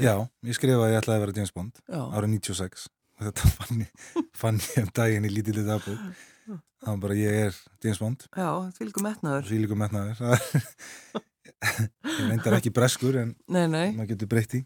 Já, 0.04 0.14
ég 0.44 0.58
skrifaði 0.58 0.84
að 0.88 0.92
ég 0.92 1.00
ætlaði 1.00 1.16
að 1.16 1.25
vera 1.25 1.36
James 1.38 1.54
Bond 1.56 1.78
Já. 1.86 2.00
árið 2.12 2.32
96 2.36 2.88
og 3.16 3.28
þetta 3.28 3.50
fann 3.56 3.84
ég, 3.86 4.02
fann 4.36 4.58
ég 4.60 4.82
um 4.82 4.90
daginn 4.98 5.28
í 5.28 5.32
lítilið 5.32 5.70
dagbók 5.70 6.02
það 6.46 6.90
var 6.92 6.98
bara 7.06 7.16
ég 7.18 7.38
er 7.46 7.56
James 7.86 8.02
Bond 8.02 8.26
Já, 8.36 8.50
því 8.76 8.88
líka 8.90 9.06
metnaður. 9.06 9.46
og 9.48 9.64
líka 9.64 9.78
metnaður 9.80 10.20
ég 11.64 12.26
reyndar 12.28 12.56
ekki 12.58 12.70
breskur 12.75 13.16
en 13.22 13.30
Nei, 13.48 13.64
nei. 13.72 13.86
maður 13.96 14.10
getur 14.12 14.28
breytt 14.30 14.56
í 14.58 14.62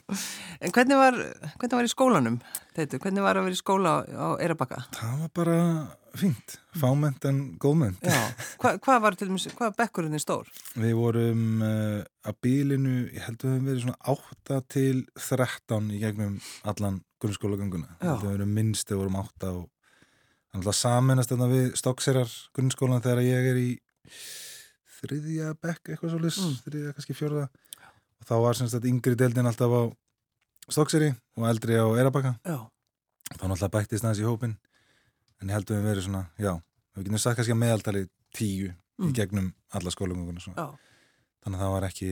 En 0.62 0.72
hvernig 0.72 0.96
var, 0.98 1.16
hvernig 1.60 1.74
var 1.76 1.88
í 1.88 1.90
skólanum, 1.92 2.38
Teitur? 2.76 3.02
Hvernig 3.02 3.24
var 3.24 3.36
að 3.40 3.48
vera 3.48 3.58
í 3.58 3.60
skóla 3.60 3.92
á 4.06 4.28
Eirabakka? 4.40 4.78
það 4.96 5.18
var 5.24 5.32
bara 5.36 5.58
fínt, 6.16 6.56
fáment 6.76 7.24
en 7.28 7.42
góðment 7.60 8.00
Já. 8.04 8.16
Hva, 8.60 8.74
hvað 8.84 9.02
var 9.04 9.16
til 9.16 9.28
dæmis, 9.30 9.46
hvað 9.52 9.70
var 9.70 9.76
bekkurinn 9.82 10.16
stór? 10.24 10.48
Við 10.76 10.94
vorum 10.98 11.44
uh, 11.64 12.00
að 12.28 12.38
bílinu, 12.44 12.94
ég 13.12 13.26
held 13.28 13.38
að 13.40 13.48
við 13.48 13.54
höfum 13.56 13.68
verið 13.70 13.84
svona 13.86 14.16
8 14.16 14.60
til 14.72 15.04
13 15.16 15.90
í 15.92 16.00
gegnum 16.02 16.38
allan 16.68 17.02
að 17.22 18.24
við 18.24 18.32
höfum 18.34 18.56
minnst 18.56 18.92
við 18.92 19.02
vorum 19.04 19.20
8 19.22 19.52
og 19.52 19.68
þannig 20.52 20.68
að 20.72 20.80
saminast 20.80 21.32
við 21.32 21.68
stokkserar 21.80 22.32
grunnskólan 22.56 23.04
þegar 23.04 23.22
ég 23.24 23.52
er 23.52 23.60
í 23.62 23.68
þriðja 25.02 25.54
bekk 25.60 25.88
eitthvað 25.92 26.10
svo 26.14 26.20
Mm. 26.22 26.56
þriðja 26.66 26.92
kannski 26.96 27.14
fjórða 27.18 27.48
og 28.22 28.26
þá 28.28 28.34
var 28.42 28.54
semst 28.54 28.74
að 28.78 28.86
yngri 28.90 29.14
deildin 29.18 29.46
alltaf 29.50 29.72
á 29.74 29.82
stokkseri 30.70 31.10
og 31.36 31.48
eldri 31.48 31.74
á 31.74 31.86
Eirabakka. 31.98 32.36
Já. 32.46 32.58
Þá 33.32 33.44
náttúrulega 33.48 33.72
bættist 33.74 34.04
næst 34.04 34.20
í 34.22 34.26
hópin 34.28 34.56
en 35.40 35.48
ég 35.48 35.52
held 35.56 35.66
að 35.70 35.76
við 35.80 35.86
verið 35.90 36.04
svona, 36.06 36.26
já, 36.38 36.52
við 36.94 37.04
getum 37.08 37.18
sagt 37.18 37.36
kannski 37.38 37.52
að 37.56 37.62
meðaldali 37.64 38.08
tíu 38.34 38.68
í 38.70 38.74
Mm. 39.02 39.12
gegnum 39.16 39.54
alla 39.72 39.90
Já, 40.54 40.68
þannig 41.42 41.58
að 41.58 41.62
það 41.64 41.72
var 41.72 41.82
ekki, 41.88 42.10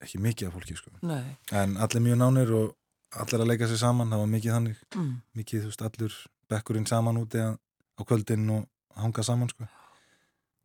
ekki 0.00 0.18
mikið 0.22 0.46
af 0.48 0.52
fólki 0.54 0.76
sko. 0.76 0.90
nei. 1.02 1.36
en 1.52 1.76
allir 1.76 2.00
mjög 2.00 2.16
nánir 2.16 2.50
og 2.54 2.76
allir 3.12 3.40
að 3.42 3.46
leika 3.50 3.66
sér 3.68 3.76
saman 3.78 4.08
það 4.08 4.18
var 4.22 4.26
mikið 4.26 4.52
þannig, 4.56 4.76
Mm. 4.94 5.22
mikið 5.36 5.60
þú 5.62 5.66
veist 5.66 5.82
allur 5.82 6.14
bekkurinn 6.48 6.86
saman 6.86 7.16
úti 7.18 7.38
á 7.42 8.02
kvöldin 8.04 8.48
og 8.50 8.68
hanga 8.96 9.22
saman 9.22 9.48
sko. 9.48 9.66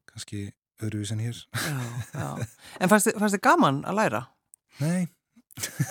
kannski 0.07 0.53
öðruvís 0.87 1.11
en 1.15 1.19
hér 1.23 1.37
Já, 1.53 1.77
já. 2.13 2.27
En 2.79 2.89
fannst 2.91 3.09
þið, 3.11 3.39
gaman 3.45 3.81
að 3.87 3.97
læra? 4.01 4.21
nei, 4.81 5.07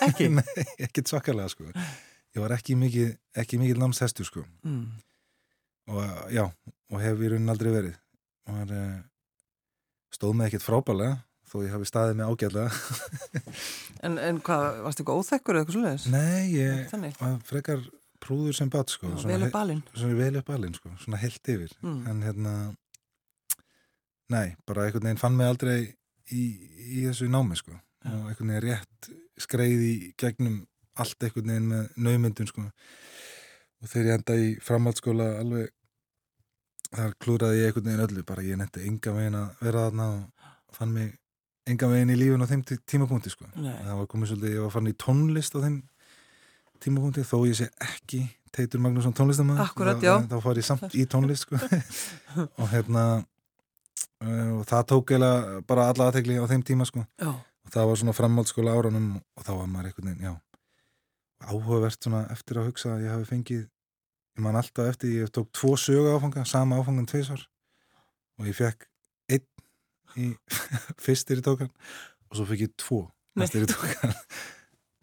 Ekki? 0.06 0.28
nei 0.38 0.64
ekkert 0.86 1.10
svakalega 1.12 1.48
sko. 1.52 1.68
ég 1.70 2.40
var 2.42 2.54
ekki 2.56 2.76
mikið, 2.80 3.10
ekki 3.42 3.58
mikið 3.60 3.80
námshestur 3.82 4.26
sko. 4.28 4.44
Mm. 4.66 4.86
og 5.90 6.30
já, 6.32 6.44
og 6.90 7.00
hef 7.02 7.20
í 7.24 7.30
raunin 7.32 7.52
aldrei 7.52 7.72
verið 7.74 7.96
og 8.50 8.60
er, 8.64 9.02
stóð 10.14 10.36
með 10.38 10.50
ekkert 10.50 10.64
frábælega 10.66 11.18
þó 11.50 11.56
ég 11.66 11.72
hafi 11.74 11.88
staðið 11.90 12.18
með 12.20 12.30
ágætlega 12.30 12.70
En, 14.06 14.14
en 14.18 14.38
hvað, 14.40 14.66
varst 14.84 15.00
þið 15.00 15.02
eitthvað 15.04 15.18
óþekkur 15.20 15.56
eða 15.58 15.64
eitthvað 15.64 15.76
svoleiðis? 15.76 16.06
nei, 16.14 16.44
ég 16.56 17.18
var 17.20 17.34
frekar 17.48 17.82
prúður 18.20 18.56
sem 18.56 18.68
bat 18.72 18.92
sko. 18.92 19.10
já, 19.16 19.26
vel 19.28 19.46
upp 19.46 19.54
balinn. 19.54 19.82
svona 19.96 20.16
vel 20.18 20.36
upp 20.40 20.50
alinn 20.54 20.74
sko, 20.76 20.90
svona 21.04 21.20
heilt 21.22 21.50
yfir 21.52 21.72
Mm. 21.84 22.00
en 22.10 22.22
hérna 22.26 22.54
nei, 24.30 24.54
bara 24.66 24.86
einhvern 24.86 25.08
veginn 25.08 25.20
fann 25.20 25.36
mig 25.38 25.46
aldrei 25.50 25.78
í, 26.30 26.42
í 27.00 27.04
þessu 27.08 27.28
námi 27.30 27.58
sko 27.58 27.74
Já. 27.74 28.12
og 28.14 28.28
einhvern 28.30 28.52
veginn 28.54 28.66
rétt 28.68 29.10
skreiði 29.40 29.92
gegnum 30.20 30.60
allt 31.00 31.26
einhvern 31.26 31.50
veginn 31.52 31.70
með 31.72 31.88
naumyndun 32.06 32.50
sko 32.50 32.66
og 33.80 33.88
þegar 33.88 34.10
ég 34.10 34.18
enda 34.20 34.36
í 34.38 34.50
framhaldsskóla 34.64 35.28
alveg 35.40 35.70
þar 36.90 37.14
klúraði 37.22 37.60
ég 37.62 37.70
einhvern 37.70 37.88
veginn 37.90 38.04
öllu 38.08 38.24
bara 38.28 38.44
ég 38.46 38.58
netti 38.60 38.84
enga 38.88 39.14
veginn 39.16 39.38
að 39.40 39.64
vera 39.64 39.86
þarna 39.88 40.08
og 40.16 40.76
fann 40.76 40.92
mig 40.94 41.14
enga 41.70 41.88
veginn 41.92 42.10
í 42.14 42.18
lífun 42.18 42.42
á 42.42 42.50
þeim 42.50 42.62
tí- 42.66 42.80
tímapunkti 42.88 43.30
sko. 43.30 43.46
Nei. 43.56 43.76
það 43.84 43.96
var 44.00 44.06
komið 44.10 44.30
svolítið, 44.32 44.54
ég 44.56 44.64
var 44.64 44.72
farin 44.74 44.90
í 44.90 44.96
tónlist 44.98 45.54
á 45.54 45.58
þeim 45.62 45.76
tímapunkti 46.82 47.24
þó 47.26 47.36
ég 47.46 47.58
sé 47.60 47.68
ekki 47.84 48.22
Teitur 48.50 48.80
Magnússon 48.82 49.14
tónlistamann 49.14 49.60
Akkúrat, 49.62 50.00
þá, 50.02 50.34
far 50.42 50.58
ég 50.58 50.66
samt 50.66 50.94
í 50.98 51.04
tónlist 51.06 51.44
sko. 51.46 51.60
og 52.60 52.66
hérna 52.72 53.04
og 54.20 54.62
það 54.68 54.86
tók 54.92 55.14
eiginlega 55.14 55.62
bara 55.68 55.88
alla 55.90 56.10
aðtegli 56.10 56.36
á 56.36 56.44
þeim 56.50 56.64
tíma 56.66 56.86
sko. 56.88 57.04
Já, 57.20 57.30
og 57.32 57.72
það 57.74 57.90
var 57.90 58.00
svona 58.02 58.16
framhaldsskóla 58.16 58.76
árunum 58.76 59.10
og 59.20 59.44
þá 59.46 59.52
var 59.56 59.68
maður 59.72 59.90
einhvern 59.90 60.10
veginn, 60.10 60.28
já 60.28 60.34
áhugavert 61.40 62.04
svona 62.04 62.26
eftir 62.34 62.60
að 62.60 62.70
hugsa 62.70 62.94
að 62.94 63.06
ég 63.06 63.14
hafi 63.14 63.28
fengið 63.30 63.60
ég 63.64 64.44
man 64.44 64.58
alltaf 64.60 64.90
eftir, 64.92 65.14
ég 65.22 65.32
tók 65.32 65.48
tvo 65.56 65.72
sögu 65.80 66.12
áfanga, 66.12 66.44
sama 66.48 66.78
áfangan 66.80 67.08
tveisvar 67.08 67.46
og 68.40 68.48
ég 68.48 68.56
fekk 68.56 68.86
einn 69.32 69.46
í 70.20 70.30
fyrstir 71.04 71.40
í 71.40 71.44
tókan 71.46 71.70
og 72.28 72.36
svo 72.38 72.46
fekk 72.50 72.66
ég 72.66 72.74
tvo 72.80 73.02
næstir 73.40 73.64
í 73.64 73.70
tókan 73.70 74.12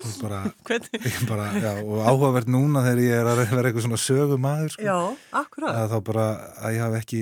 og 0.06 0.14
bara, 0.22 0.44
bara, 1.32 1.50
já, 1.58 1.72
og 1.82 2.06
áhugavert 2.06 2.50
núna 2.54 2.86
þegar 2.86 3.04
ég 3.08 3.18
er 3.18 3.32
að 3.34 3.44
vera 3.50 3.72
eitthvað 3.72 3.88
svona 3.88 4.02
sögu 4.02 4.38
maður 4.42 4.76
sko, 4.76 4.86
Já, 4.86 4.98
akkurat. 5.42 5.74
að 5.74 5.96
þá 5.96 5.98
bara 6.12 6.28
að 6.62 6.78
ég 6.78 6.86
hafi 6.86 7.02
ekki 7.02 7.22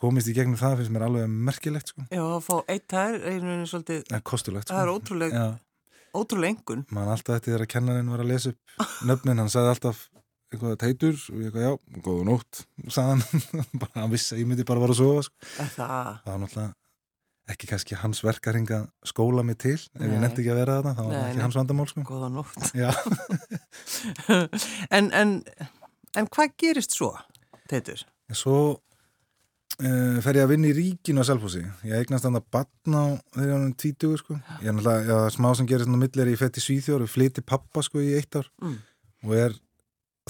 komist 0.00 0.28
í 0.30 0.34
gegnum 0.36 0.58
það 0.60 0.76
finnst 0.80 0.92
mér 0.94 1.06
alveg 1.08 1.24
merkilegt 1.50 1.88
sko, 1.92 2.00
Já, 2.12 2.22
að 2.22 2.42
fá 2.46 2.56
eitt 2.68 2.86
tær, 2.90 3.14
er 3.16 3.40
svolítið, 3.70 4.00
en 4.12 4.22
kostulegt 4.26 4.66
sko. 4.68 4.74
það 4.76 4.84
er 4.86 4.92
ótrúlega, 4.94 5.34
Já, 5.44 5.48
ótrúlega 6.20 6.52
engun. 6.56 6.82
mann 6.90 7.08
alltaf 7.12 7.34
eftir 7.40 7.52
þegar 7.56 7.70
kennarinn 7.76 8.10
var 8.12 8.20
að 8.24 8.30
lesa 8.34 8.48
upp 8.54 8.62
nöfnin, 9.08 9.38
hann 9.40 9.52
sagði 9.52 9.70
alltaf 9.74 9.98
eitthvað 10.50 10.80
teitur 10.82 11.14
og 11.30 11.36
ég 11.38 11.44
eitthvað, 11.46 11.62
já, 11.62 11.72
góða 12.02 12.24
nótt 12.26 12.52
sagði 12.90 13.10
hann, 13.14 13.22
bara 13.84 13.96
hann 14.02 14.10
vissi 14.12 14.34
að 14.34 14.40
ég 14.42 14.46
myndi 14.50 14.66
bara 14.66 14.82
vera 14.82 14.92
að 14.96 15.00
sofa 15.04 15.22
sko. 15.28 15.34
Er 15.62 15.68
Það, 15.76 16.10
það 16.26 16.32
var 16.34 16.40
náttúrulega 16.44 16.74
ekki 17.50 17.66
kannski 17.66 17.96
hans 17.98 18.20
verkaring 18.22 18.68
að 18.76 18.84
skóla 19.10 19.42
mig 19.42 19.56
til 19.58 19.74
ef 19.74 19.90
ég 20.04 20.10
Nei. 20.12 20.20
nefndi 20.22 20.38
ekki 20.44 20.52
að 20.52 20.58
vera 20.60 20.74
þarna, 20.76 20.92
þá 20.94 21.02
var 21.02 21.10
Nei, 21.10 21.16
það 21.20 21.30
ekki 21.30 21.44
hans 21.46 21.56
vandamál 21.58 21.88
sko. 21.90 22.00
góða 22.06 22.28
nótt. 22.30 22.70
en, 24.98 25.06
en, 25.22 25.32
en 26.20 26.26
hvað 26.30 26.54
gerist 26.62 26.94
svo, 26.94 27.10
Teitur? 27.70 28.00
en 28.30 28.36
svo 28.38 28.56
uh, 29.80 30.18
fer 30.24 30.38
ég 30.38 30.44
að 30.46 30.52
vinna 30.52 30.68
í 30.70 30.74
ríkinu 30.76 31.24
á 31.24 31.28
Selfossi. 31.28 31.62
Ég 31.88 32.02
eignast 32.02 32.26
þannig 32.26 32.44
að 32.44 32.52
batna 32.56 33.00
á 33.00 33.08
þegar 33.36 33.52
hann 33.54 33.66
er 33.66 33.74
tvítugur 33.82 34.20
sko. 34.20 34.36
ég 34.60 34.68
er 34.68 34.76
náttúrulega, 34.76 35.08
já, 35.08 35.34
smá 35.36 35.48
sem 35.56 35.68
gerist 35.70 35.88
hann 35.88 35.98
á 35.98 36.02
milli 36.02 36.22
er 36.24 36.30
ég 36.32 36.40
fætt 36.40 36.60
í 36.60 36.64
Svíþjór 36.64 37.04
og 37.06 37.12
flyti 37.12 37.44
pappa 37.46 37.84
sko 37.86 38.02
í 38.04 38.12
eitt 38.18 38.38
ár. 38.38 38.48
Mm. 38.62 38.78
og 39.26 39.34
er 39.36 39.56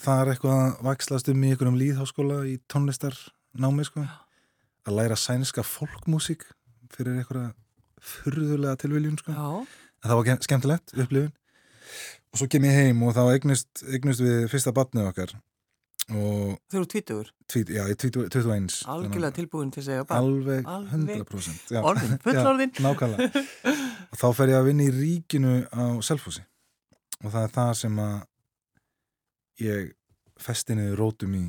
þar 0.00 0.32
eitthvað 0.32 0.62
að 0.64 0.80
vakslast 0.86 1.28
um 1.30 1.44
í 1.44 1.52
einhverjum 1.52 1.80
líðháskóla 1.80 2.38
í 2.48 2.56
tónlistarnámi 2.70 3.86
sko. 3.88 4.06
Að 4.88 4.96
læra 4.96 5.18
sænska 5.18 5.66
folkmúsík 5.66 6.46
fyrir 6.94 7.20
einhverja 7.20 7.52
furðulega 8.00 8.78
tilviljun 8.80 9.18
sko. 9.20 9.36
Já, 9.36 9.66
en 10.00 10.10
það 10.10 10.18
var 10.22 10.42
skemmtilegt 10.46 10.96
upplifun. 10.96 11.36
Og 12.30 12.38
svo 12.38 12.46
kem 12.50 12.64
ég 12.68 12.76
heim 12.78 13.00
og 13.02 13.16
þá 13.16 13.24
eignust, 13.34 13.82
eignust 13.90 14.22
við 14.22 14.44
fyrsta 14.52 14.72
batnið 14.74 15.10
okkar 15.10 15.34
þau 16.10 16.78
eru 16.80 16.88
tvítugur, 16.90 17.28
tvít, 17.50 17.70
já, 17.76 17.82
ég 17.90 17.96
20 18.02 18.28
21 18.34 18.76
algjörlega 18.94 19.34
tilbúin 19.36 19.70
til 19.74 19.82
að 19.82 19.86
segja 19.90 20.04
bara, 20.08 20.20
alveg 20.24 20.66
Alveg. 20.66 21.22
100% 21.22 21.74
já. 21.76 21.80
orðin, 21.82 22.16
fullorðin. 22.24 22.72
Já, 22.78 22.82
nákvæmlega 22.86 23.44
og 24.10 24.18
þá 24.22 24.26
fer 24.40 24.52
ég 24.54 24.58
að 24.60 24.68
vinna 24.70 24.86
í 24.88 24.94
ríkinu 24.96 25.54
á 25.70 25.84
Selfossi 26.02 26.42
og 27.24 27.30
það 27.34 27.42
er 27.46 27.54
það 27.56 27.72
sem 27.84 27.98
að 28.04 28.18
ég 29.60 29.90
festi 30.40 30.76
niður 30.78 31.00
rótum 31.04 31.34
í 31.36 31.42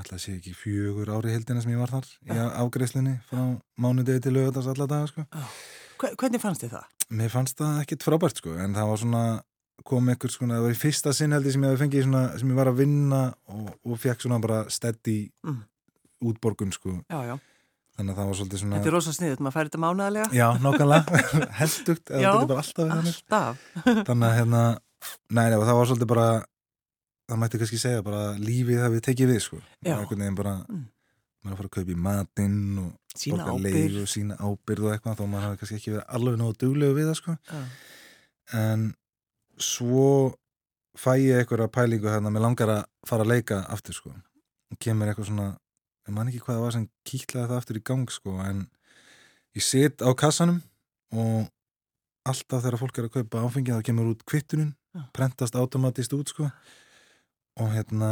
að 0.00 0.14
sé 0.22 0.32
ekki 0.38 0.54
fjögur 0.56 1.10
ári 1.12 1.34
heldina 1.34 1.60
sem 1.62 1.72
ég 1.74 1.80
var 1.82 1.90
þar 1.92 2.06
í 2.24 2.36
afgreislinni 2.64 3.18
frá 3.28 3.42
mánudegi 3.84 4.22
til 4.24 4.32
lögatars 4.38 4.70
alla 4.72 4.86
daga 4.88 5.10
sko. 5.10 5.24
Hve- 6.00 6.14
Hvernig 6.18 6.40
fannst 6.42 6.64
þið 6.64 6.72
það? 6.78 6.86
mér 7.12 7.28
fannst 7.34 7.58
það 7.60 7.80
ekkit 7.82 8.06
frábært 8.06 8.40
sko 8.40 8.54
en 8.56 8.72
það 8.74 8.88
var 8.88 9.00
svona 9.02 9.22
kom 9.88 10.08
ekkur 10.12 10.30
sko, 10.34 10.46
það 10.50 10.62
var 10.66 10.74
í 10.74 10.78
fyrsta 10.78 11.12
sinn 11.16 11.32
held 11.36 11.46
ég 11.48 11.54
sem 11.56 11.62
ég 11.64 11.72
hefði 11.72 11.82
fengið 11.84 12.04
svona, 12.06 12.22
sem 12.40 12.50
ég 12.52 12.58
var 12.58 12.70
að 12.72 12.78
vinna 12.82 13.22
og, 13.52 13.70
og 13.88 13.98
fekk 14.02 14.20
svona 14.26 14.40
bara 14.42 14.62
steady 14.70 15.16
Mm. 15.46 15.62
útborgun 16.22 16.70
sko 16.72 16.92
Já, 17.10 17.18
já, 17.26 17.34
þannig 17.98 18.12
að 18.14 18.18
það 18.20 18.28
var 18.30 18.36
svolítið 18.40 18.60
svona 18.62 18.76
þetta 18.78 18.90
er 18.92 18.96
rosa 18.96 19.12
sniðut, 19.16 19.40
maður 19.42 19.56
færi 19.56 19.70
þetta 19.72 19.82
mánaðarlega. 19.82 20.28
Já, 20.38 20.46
nákvæmlega, 20.64 21.50
heldugt 21.60 22.10
eða 22.14 22.22
Já. 22.22 22.32
það 22.32 22.56
alltaf 22.62 22.86
við 22.86 23.12
Alltaf. 23.12 23.66
þannig 24.06 24.26
að 24.28 24.36
hérna, 24.38 24.62
og 25.58 25.66
það 25.66 25.78
var 25.80 25.90
svolítið 25.92 26.10
bara 26.14 26.28
það 27.32 27.40
mætti 27.42 27.58
kannski 27.62 27.80
segja 27.82 28.02
bara 28.06 28.22
lífið 28.38 28.82
hafi 28.86 29.00
tekið 29.08 29.30
við, 29.34 29.40
sko 29.46 29.60
einhvern 29.84 30.22
veginn 30.26 30.38
bara, 30.38 30.54
Mm. 30.68 30.84
maður 31.42 31.54
að 31.54 31.58
fara 31.62 31.68
að 31.68 31.76
kaupa 31.78 31.90
í 31.90 32.02
matinn 32.06 32.78
og 32.78 32.90
Sína 33.18 33.44
leið 33.60 33.96
og 34.00 34.08
sína 34.08 34.36
ábyrð 34.40 34.84
og 34.86 34.92
eitthvað, 34.94 35.16
þó 35.18 35.24
maður 35.28 35.42
hafi 35.48 35.58
kannski 35.60 35.76
ekki 35.80 35.90
verið 35.92 36.04
alveg 36.16 36.36
nógu 36.40 36.54
duglegu 36.62 36.94
við 36.96 37.08
það, 37.10 37.18
sko 37.18 37.34
en 38.52 38.84
svo 39.64 40.32
fæ 40.98 41.16
ég 41.20 41.40
einhverja 41.42 41.70
pælingu 41.72 42.10
hérna, 42.10 42.32
mér 42.32 42.44
langar 42.46 42.72
að 42.74 42.82
fara 43.08 43.24
að 43.24 43.32
leika 43.32 43.62
aftur, 43.72 43.96
sko 43.96 44.12
og 44.12 44.78
kemur 44.80 45.08
eitthvað 45.08 45.28
svona, 45.30 45.48
ég 46.08 46.14
man 46.16 46.28
ekki 46.30 46.42
hvað 46.44 46.58
það 46.58 46.66
var 46.66 46.76
sem 46.76 46.86
kýtlaði 47.08 47.48
það 47.50 47.58
aftur 47.62 47.80
í 47.80 47.84
gang, 47.90 48.12
sko 48.12 48.36
en 48.44 48.62
ég 49.56 49.64
sit 49.66 50.04
á 50.04 50.10
kassanum 50.16 50.62
og 51.12 51.48
alltaf 52.28 52.62
þegar 52.62 52.80
fólk 52.80 53.00
er 53.00 53.08
að 53.08 53.16
kaupa 53.18 53.42
áfengi 53.46 53.74
þá 53.74 53.82
kemur 53.88 54.12
út 54.12 54.24
kvittunin, 54.28 54.72
Já. 54.92 55.04
prentast 55.16 55.56
automatist 55.58 56.12
út, 56.16 56.32
sko 56.32 56.48
og 57.60 57.68
hérna 57.74 58.10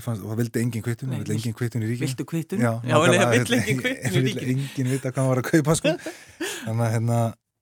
fannst, 0.00 0.22
og 0.24 0.30
það 0.32 0.38
vildi 0.40 0.62
engin 0.64 0.84
kvittun, 0.84 1.12
það 1.12 1.24
vildi 1.24 1.36
engin 1.38 1.56
kvittun 1.56 1.84
í 1.84 1.88
ríkinu 1.90 2.08
Viltu 2.08 2.26
kvittun? 2.28 2.62
Já, 2.64 2.72
já 2.80 2.94
það 2.96 3.16
hérna, 3.20 3.58
engin 3.60 3.80
kvittun 3.82 4.14
í 4.20 4.22
ríkinu. 4.28 4.54
enginn 4.54 4.92
vita 4.92 5.12
hvað 5.12 5.20
hann 5.20 5.32
var 5.32 5.42
að 5.42 5.48
kaupa 5.50 5.76
sko. 5.80 5.92
þannig 6.64 6.86
að 6.86 6.94
hérna, 6.94 7.18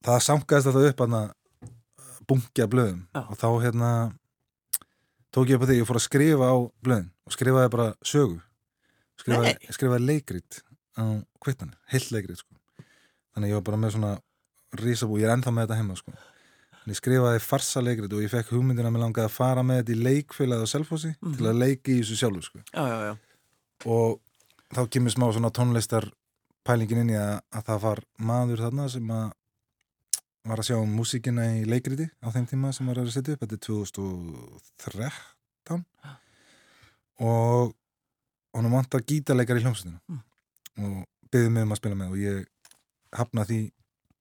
það 0.07 0.21
sankaðist 0.29 0.71
alltaf 0.71 0.91
upp 0.93 1.03
hann 1.07 1.17
bunkja 2.29 2.67
blöðum 2.71 3.07
Já. 3.15 3.23
og 3.29 3.37
þá 3.41 3.49
hérna 3.65 3.91
tók 5.33 5.49
ég 5.49 5.57
upp 5.57 5.65
á 5.65 5.69
því, 5.71 5.79
ég 5.81 5.89
fór 5.89 5.99
að 6.01 6.07
skrifa 6.09 6.49
á 6.53 6.57
blöðin 6.85 7.09
og 7.27 7.33
skrifaði 7.37 7.71
bara 7.73 7.87
sögu 8.05 8.41
skrifaði, 9.23 9.55
skrifaði 9.73 10.07
leikrit 10.09 10.61
á 10.99 11.05
kvittan, 11.43 11.73
heilt 11.93 12.11
leikrit 12.13 12.39
sko. 12.43 12.55
þannig 13.35 13.53
ég 13.53 13.59
var 13.61 13.67
bara 13.71 13.81
með 13.81 13.95
svona 13.97 14.13
risabú, 14.83 15.19
ég 15.21 15.29
er 15.29 15.35
ennþá 15.37 15.53
með 15.53 15.67
þetta 15.67 15.79
heima 15.81 15.97
sko. 15.97 16.13
ég 16.87 16.99
skrifaði 16.99 17.41
farsa 17.45 17.81
leikrit 17.85 18.13
og 18.13 18.23
ég 18.25 18.31
fekk 18.33 18.53
hugmyndina 18.53 18.89
að 18.91 18.97
mér 18.97 19.05
langaði 19.07 19.29
að 19.31 19.37
fara 19.37 19.63
með 19.63 19.83
þetta 19.83 19.93
í 19.95 20.03
leikfélagi 20.09 20.67
á 20.67 20.73
Selfossi 20.73 21.15
Mhm. 21.23 21.37
til 21.39 21.47
að 21.47 21.59
leiki 21.63 21.97
í 21.97 22.01
þessu 22.03 22.17
sjálfu 22.19 22.43
sko 22.43 22.59
Já, 22.75 22.85
já, 22.89 22.99
já. 23.09 23.17
og 23.87 24.21
þá 24.75 24.89
kemur 24.91 25.11
smá 25.15 25.33
svona 25.33 25.51
tónlistar 25.53 26.11
pælingin 26.65 26.99
inn 27.03 27.11
í 27.11 27.19
að, 27.19 27.41
að 27.53 27.65
það 27.69 27.81
var 27.83 27.99
maður 28.19 28.59
þarna 28.67 28.89
sem 28.91 29.09
að 29.11 29.33
var 30.49 30.59
að 30.59 30.67
sjá 30.71 30.77
músíkina 30.91 31.43
í 31.61 31.63
leikriti 31.69 32.07
á 32.23 32.27
þeim 32.35 32.47
tíma 32.51 32.69
sem 32.75 32.87
var 32.91 32.99
að 32.99 33.13
setja 33.15 33.35
upp, 33.37 33.43
þetta 33.45 33.57
er 33.59 33.63
2013 33.67 35.85
og 37.23 37.75
honum 38.57 38.75
vantar 38.77 39.03
gítarleikar 39.07 39.59
í 39.61 39.65
hljómsveitinu 39.67 40.01
Mm. 40.09 40.21
og 40.83 40.95
byggði 41.33 41.51
mig 41.53 41.63
um 41.67 41.73
að 41.75 41.81
spila 41.83 41.97
með 42.01 42.09
og 42.15 42.19
ég 42.23 42.37
hafna 43.13 43.43
því 43.45 43.59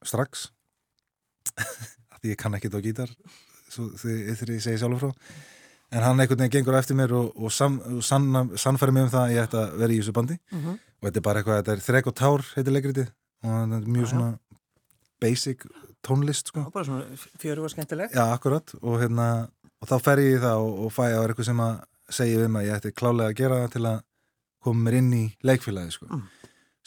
strax. 0.04 0.32
Því 2.22 2.28
ég 2.34 2.38
kann 2.38 2.54
ekkert 2.54 2.76
á 2.78 2.82
gítar 2.84 3.10
þegar 3.72 4.52
ég 4.54 4.62
segi 4.62 4.78
sjálfur 4.78 5.00
frá. 5.00 5.12
En 5.92 6.04
hann 6.04 6.20
einhvern 6.20 6.40
veginn 6.44 6.52
gengur 6.60 6.76
eftir 6.78 6.96
mér 7.00 7.12
og, 7.18 7.32
og, 7.36 7.52
sam, 7.52 7.80
og 7.82 8.04
sanna, 8.06 8.44
sannfæri 8.60 8.92
mig 8.94 9.04
um 9.08 9.12
það 9.12 9.24
að 9.26 9.32
ég 9.34 9.44
ætti 9.48 9.58
að 9.62 9.74
vera 9.82 9.94
í 9.96 10.00
þessu 10.02 10.14
bandi. 10.16 10.36
Mhm. 10.52 10.72
og 11.02 11.08
þetta 11.08 11.18
er 11.18 11.22
bara 11.26 11.40
eitthvað, 11.42 11.58
þetta 11.64 11.74
er 11.74 11.82
þrek 11.88 12.06
og 12.12 12.16
tár 12.20 12.42
heitir 12.56 12.74
leikritið. 12.76 13.08
Og 13.42 13.50
þetta 13.56 13.76
er 13.80 13.86
mjög 13.96 14.06
já. 14.06 14.10
svona 14.12 14.30
basic 15.22 15.66
tónlist 16.06 16.52
sko. 16.52 16.66
Já, 16.66 16.74
bara 16.74 16.86
svona 16.86 17.06
fjöru 17.40 17.66
var 17.66 17.74
skemmtileg. 17.74 18.14
já, 18.14 18.24
akkurat 18.34 18.74
og, 18.82 19.00
hérna, 19.02 19.50
og 19.82 19.90
þá 19.90 19.98
fer 20.02 20.22
ég 20.24 20.38
í 20.38 20.42
það 20.42 20.66
og, 20.66 20.80
og 20.86 20.94
fæ 20.96 21.04
vera 21.06 21.28
eitthvað 21.30 21.50
sem 21.50 21.64
að 21.66 21.74
segja 22.12 22.48
mig 22.48 22.62
að 22.62 22.68
ég 22.68 22.80
ætti 22.80 22.94
klálega 22.98 23.30
að 23.30 23.40
gera 23.40 23.60
það 23.62 23.74
til 23.76 23.86
að 23.92 24.00
koma 24.62 24.86
mér 24.86 24.98
inn 25.00 25.14
í 25.14 25.24
leikfélagi 25.46 25.96
sko. 25.96 26.08
Mm. 26.10 26.28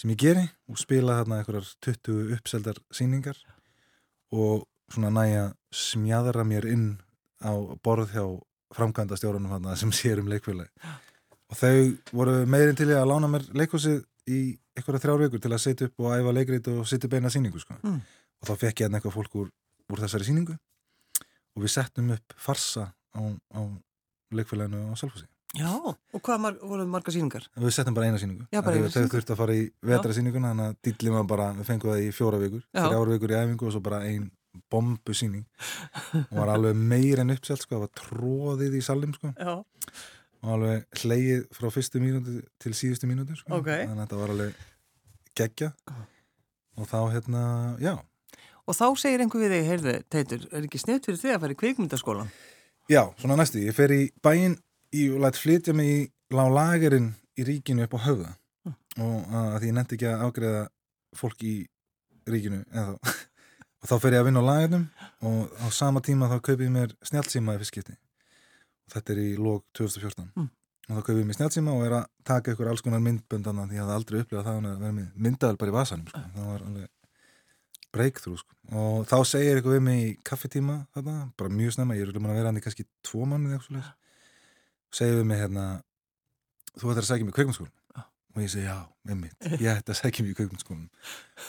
sem 0.00 0.10
ég 0.10 0.18
geri 0.18 0.44
og 0.68 0.78
spila 0.78 1.20
þarna 1.20 1.40
einhverjar 1.40 1.68
20 1.86 2.34
uppseldar 2.34 2.80
sýningar 2.90 3.38
og 4.34 4.66
svona 4.90 5.10
næja 5.14 5.44
smjadra 5.70 6.44
mér 6.44 6.66
inn 6.66 6.88
á 7.42 7.54
borð 7.82 8.10
hjá 8.14 8.24
framkvæmda 8.74 9.16
stjórunum 9.16 9.76
sem 9.76 9.92
sér 9.94 10.18
um 10.18 10.30
leikfélagi 10.30 10.70
og 11.50 11.56
þau 11.60 11.94
voru 12.12 12.42
meirinn 12.46 12.76
til 12.76 12.90
í 12.90 12.98
að 12.98 13.08
lána 13.12 13.30
mér 13.30 13.46
leikhúsið 13.54 14.02
í 14.26 14.58
einhverja 14.74 15.02
þrjár 15.04 15.24
vikur 15.24 15.42
til 15.42 15.52
að 15.52 15.62
setja 15.62 15.88
upp 15.88 16.02
og 16.02 16.14
æfa 16.16 16.34
leikrit 16.34 16.68
og 16.72 16.86
setja 16.88 17.08
upp 17.08 17.16
eina 17.18 17.30
sýningu 17.30 17.60
sko. 17.62 17.76
Mm. 17.82 18.00
Og 18.44 18.50
þá 18.50 18.54
fekk 18.60 18.82
ég 18.82 18.86
hérna 18.86 19.00
eitthvað 19.00 19.16
fólk 19.16 19.36
úr, 19.40 19.52
úr 19.88 20.02
þessari 20.04 20.28
sýningu 20.28 20.56
og 21.54 21.64
við 21.64 21.72
settum 21.72 22.10
upp 22.14 22.34
farsa 22.36 22.90
á, 22.92 23.20
á 23.56 23.60
leikfélaginu 24.34 24.90
á 24.92 24.94
Selfossi 25.00 25.26
Já, 25.54 25.70
og 25.70 26.18
hvað 26.18 26.40
mar 26.42 26.56
voruð 26.58 26.88
marga 26.90 27.12
sýningar? 27.14 27.44
við 27.54 27.74
settum 27.76 27.94
bara 27.94 28.08
eina 28.10 28.18
að 28.18 28.88
þau 28.90 29.04
þurfti 29.12 29.34
að 29.34 29.38
fara 29.38 29.54
í 29.54 29.66
vetra 29.86 30.16
sýninguna 30.16 30.50
þannig 30.50 30.72
að 30.72 30.78
dýllið 30.88 31.14
var 31.14 31.28
bara, 31.30 31.50
við 31.54 31.68
fengum 31.68 31.92
það 31.92 32.02
í 32.02 32.08
fjóra 32.16 32.40
vikur 32.42 32.64
Já. 32.64 32.80
þrjár 32.88 33.12
vikur 33.14 33.34
í 33.34 33.36
æfingu 33.38 33.68
og 33.68 33.74
svo 33.76 33.82
bara 33.84 34.00
ein 34.08 34.24
bombu 34.70 35.14
sýning 35.14 35.44
og 36.24 36.34
var 36.40 36.52
alveg 36.56 36.80
meir 36.90 37.22
en 37.22 37.30
uppselt 37.34 37.62
sko, 37.62 37.78
það 37.78 37.84
var 37.84 37.92
tróðið 38.00 38.74
í 38.80 38.82
salim 38.82 39.14
sko 39.14 39.30
Já. 39.30 39.54
og 40.42 40.50
alveg 40.56 41.00
hleið 41.04 41.46
frá 41.54 41.70
fyrstu 41.76 42.02
mínútu 42.02 42.40
til 42.62 42.74
síðustu 42.74 43.10
mínútu 43.10 43.38
sko. 43.38 43.60
Ok. 43.60 43.70
þannig 43.70 43.94
að 43.94 44.02
þetta 44.02 44.20
var 44.24 44.34
alveg 44.34 44.58
geggja 45.38 45.70
og 46.74 46.90
þá 46.90 46.98
hérna, 47.14 47.44
já 47.78 47.94
Og 48.64 48.76
þá 48.78 48.87
segir 48.97 49.21
einhver 49.21 49.42
við 49.44 49.52
þig, 49.54 49.66
heyrðu, 49.68 49.94
Teitur, 50.12 50.44
er 50.52 50.64
ekki 50.64 50.78
sniðt 50.80 51.09
fyrir 51.11 51.21
þig 51.21 51.35
að 51.35 51.40
fara 51.42 51.52
í 51.56 51.59
kvikmyndaskólan? 51.61 52.30
Já, 52.88 53.02
svona 53.21 53.37
næstu, 53.40 53.61
ég 53.64 53.76
fer 53.76 53.92
í 53.92 54.02
bæinn 54.25 54.54
í 54.94 55.09
og 55.12 55.21
lætt 55.25 55.37
flytja 55.40 55.75
mig 55.76 55.90
í 55.92 55.99
lálagerinn 56.35 57.11
í 57.37 57.44
ríkinu 57.49 57.85
upp 57.88 57.97
á 57.99 58.06
höfða 58.09 58.33
Mm. 58.64 59.04
og 59.04 59.33
að 59.37 59.56
því 59.61 59.66
ég 59.68 59.75
nefndi 59.76 59.97
ekki 59.99 60.06
að 60.09 60.23
ágreða 60.25 60.61
fólk 61.21 61.42
í 61.44 61.50
ríkinu 62.33 62.62
eða, 62.73 62.94
og 63.85 63.88
þá 63.90 63.94
fer 64.00 64.14
ég 64.16 64.23
að 64.23 64.28
vinna 64.30 64.40
á 64.40 64.49
lagernum 64.49 64.85
og 65.28 65.50
á 65.61 65.66
sama 65.68 66.00
tíma 66.00 66.30
þá 66.33 66.38
kaupið 66.47 66.71
mér 66.73 66.94
snjálfsíma 67.04 67.56
í 67.56 67.61
fyrstskipti 67.61 67.92
og 67.99 68.94
þetta 68.94 69.12
er 69.12 69.21
í 69.21 69.35
lók 69.37 69.66
2014 69.76 70.30
Mm. 70.33 70.49
og 70.88 70.97
þá 70.97 71.02
kaupið 71.11 71.26
mér 71.28 71.37
snjálfsíma 71.37 71.75
og 71.76 71.85
er 71.85 71.97
að 71.99 72.06
taka 72.25 72.54
ykkur 72.54 72.71
alls 72.73 72.80
konar 72.87 73.04
myndböndana 73.04 73.66
því 73.68 73.76
ég 73.76 73.85
hafði 73.85 73.99
aldrei 73.99 74.21
upplifað 74.25 74.49
það 74.49 74.71
að 74.73 74.80
vera 74.87 75.09
myndaðal 75.28 75.61
bara 75.61 75.75
í 75.75 75.76
vasanum 75.76 76.09
sko. 76.09 76.25
það 76.38 76.49
var 76.54 76.64
alveg 76.71 76.88
breakthrough 77.94 78.40
sko. 78.40 78.56
og 78.74 79.06
þá 79.10 79.16
segir 79.30 79.60
ykkur 79.60 79.76
við 79.76 79.84
mig 79.86 80.00
í 80.02 80.10
kaffetíma 80.26 80.80
þarna, 80.96 81.16
bara 81.38 81.52
mjög 81.52 81.76
snemma, 81.76 81.96
ég 81.98 82.08
er 82.08 82.18
búin 82.18 82.32
að 82.32 82.40
vera 82.40 82.50
hann 82.50 82.60
í 82.60 82.64
kannski 82.64 82.86
tvo 83.06 83.24
eitthvað 83.24 83.66
svoleiðis. 83.68 83.92
segir 84.94 85.18
við 85.20 85.28
mig 85.30 85.42
hérna 85.42 85.66
þú 86.74 86.92
ættir 86.92 87.04
að 87.04 87.10
segja 87.10 87.24
mig 87.24 87.34
í 87.34 87.38
kveikmundskólan 87.38 87.72
Já. 87.94 88.02
og 88.34 88.42
ég 88.42 88.50
segi 88.54 88.66
já, 88.66 88.78
einmitt, 89.08 89.38
ég 89.60 89.68
ætti 89.70 89.94
að 89.94 90.00
segja 90.00 90.24
mig 90.24 90.34
í 90.34 90.38
kveikmundskólan 90.40 90.88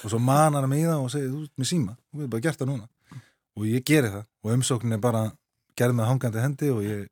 og 0.04 0.14
svo 0.14 0.22
manar 0.22 0.66
hann 0.66 0.72
mig 0.72 0.86
í 0.86 0.88
það 0.90 1.06
og 1.06 1.12
segir 1.14 1.34
þú 1.34 1.44
ert 1.48 1.58
með 1.58 1.72
síma, 1.72 1.98
þú 2.12 2.22
hefur 2.22 2.34
bara 2.36 2.46
gert 2.46 2.62
það 2.62 2.72
núna 2.74 3.22
og 3.56 3.68
ég 3.70 3.86
geri 3.88 4.12
það 4.14 4.26
og 4.26 4.56
umsóknin 4.58 4.98
er 4.98 5.04
bara 5.04 5.24
gerð 5.80 5.98
með 5.98 6.10
hangandi 6.12 6.44
hendi 6.44 6.72
og 6.74 6.84
ég 6.86 7.08